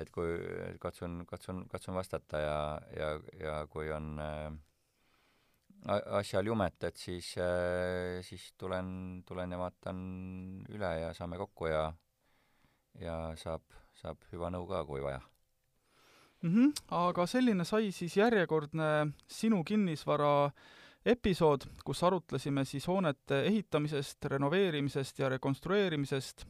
et 0.00 0.08
kui 0.08 0.36
katsun, 0.80 1.22
katsun, 1.28 1.66
katsun 1.68 1.96
vastata 1.96 2.38
ja, 2.40 2.58
ja, 2.96 3.08
ja 3.36 3.56
kui 3.68 3.90
on 3.92 4.14
äh, 4.24 4.46
asjal 5.90 6.46
jumet, 6.46 6.78
et 6.84 6.96
siis, 6.96 7.32
äh, 7.42 8.20
siis 8.22 8.52
tulen, 8.58 9.22
tulen 9.26 9.50
ja 9.50 9.58
vaatan 9.58 9.98
üle 10.70 10.90
ja 11.00 11.12
saame 11.16 11.40
kokku 11.40 11.66
ja, 11.66 11.86
ja 13.00 13.16
saab, 13.38 13.64
saab 13.98 14.22
hüva 14.32 14.50
nõu 14.54 14.66
ka, 14.70 14.84
kui 14.86 15.02
vaja 15.02 15.20
mm. 16.42 16.54
-hmm. 16.54 16.84
aga 16.90 17.26
selline 17.26 17.64
sai 17.64 17.90
siis 17.92 18.16
järjekordne 18.16 19.12
Sinu 19.26 19.64
kinnisvara 19.64 20.50
episood, 21.04 21.66
kus 21.84 22.02
arutlesime 22.02 22.64
siis 22.64 22.86
hoonete 22.86 23.42
ehitamisest, 23.42 24.24
renoveerimisest 24.24 25.18
ja 25.18 25.28
rekonstrueerimisest. 25.28 26.46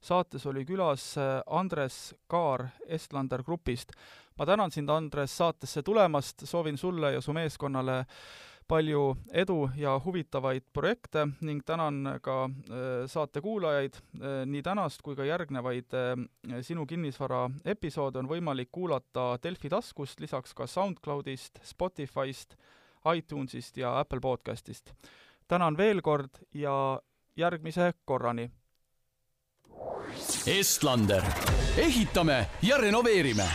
saates 0.00 0.46
oli 0.46 0.64
külas 0.64 1.18
äh, 1.18 1.42
Andres 1.46 2.14
Kaar 2.26 2.68
Estlander 2.86 3.42
Grupist. 3.42 3.92
ma 4.38 4.46
tänan 4.46 4.70
sind, 4.70 4.88
Andres, 4.88 5.36
saatesse 5.36 5.82
tulemast, 5.82 6.42
soovin 6.44 6.78
sulle 6.78 7.12
ja 7.12 7.20
su 7.20 7.32
meeskonnale 7.32 8.04
palju 8.68 9.16
edu 9.32 9.68
ja 9.76 9.96
huvitavaid 10.04 10.64
projekte 10.72 11.26
ning 11.40 11.62
tänan 11.66 12.18
ka 12.22 12.44
äh, 12.44 13.06
saate 13.06 13.40
kuulajaid. 13.40 13.94
Äh, 14.20 14.42
nii 14.46 14.62
tänast 14.62 15.02
kui 15.02 15.16
ka 15.16 15.24
järgnevaid 15.24 15.94
äh, 15.94 16.62
Sinu 16.62 16.86
kinnisvara 16.86 17.46
episoode 17.64 18.18
on 18.22 18.30
võimalik 18.30 18.72
kuulata 18.72 19.36
Delfi 19.42 19.70
taskust, 19.72 20.20
lisaks 20.20 20.54
ka 20.54 20.66
SoundCloudist, 20.66 21.62
Spotify'st, 21.64 22.56
iTunesist 23.14 23.76
ja 23.76 23.98
Apple 24.00 24.20
podcastist. 24.20 24.92
tänan 25.48 25.76
veel 25.76 26.02
kord 26.02 26.42
ja 26.54 27.00
järgmise 27.36 27.92
korrani! 28.04 28.50
Estlander, 30.46 31.22
ehitame 31.78 32.46
ja 32.62 32.78
renoveerime 32.78 33.46